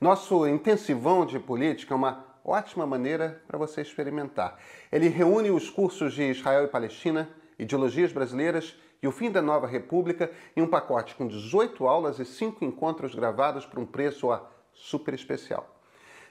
Nosso 0.00 0.46
intensivão 0.46 1.26
de 1.26 1.38
política 1.38 1.92
é 1.92 1.96
uma 1.96 2.24
ótima 2.42 2.86
maneira 2.86 3.42
para 3.46 3.58
você 3.58 3.82
experimentar. 3.82 4.58
Ele 4.90 5.10
reúne 5.10 5.50
os 5.50 5.68
cursos 5.68 6.14
de 6.14 6.22
Israel 6.22 6.64
e 6.64 6.68
Palestina, 6.68 7.28
ideologias 7.58 8.14
brasileiras 8.14 8.74
e 9.02 9.06
o 9.06 9.12
fim 9.12 9.30
da 9.30 9.40
nova 9.40 9.66
república 9.66 10.30
em 10.56 10.62
um 10.62 10.66
pacote 10.66 11.14
com 11.14 11.26
18 11.26 11.86
aulas 11.86 12.18
e 12.18 12.24
5 12.24 12.64
encontros 12.64 13.14
gravados 13.14 13.64
por 13.64 13.78
um 13.78 13.86
preço 13.86 14.28
super 14.72 15.14
especial. 15.14 15.76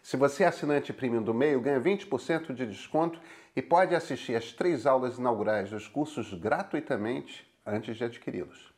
Se 0.01 0.15
você 0.15 0.43
é 0.43 0.47
assinante 0.47 0.93
premium 0.93 1.21
do 1.21 1.33
meio, 1.33 1.59
ganha 1.59 1.81
20% 1.81 2.53
de 2.53 2.65
desconto 2.65 3.19
e 3.55 3.61
pode 3.61 3.95
assistir 3.95 4.35
às 4.35 4.53
três 4.53 4.85
aulas 4.85 5.17
inaugurais 5.17 5.69
dos 5.69 5.87
cursos 5.87 6.33
gratuitamente 6.33 7.45
antes 7.65 7.97
de 7.97 8.03
adquiri-los. 8.03 8.73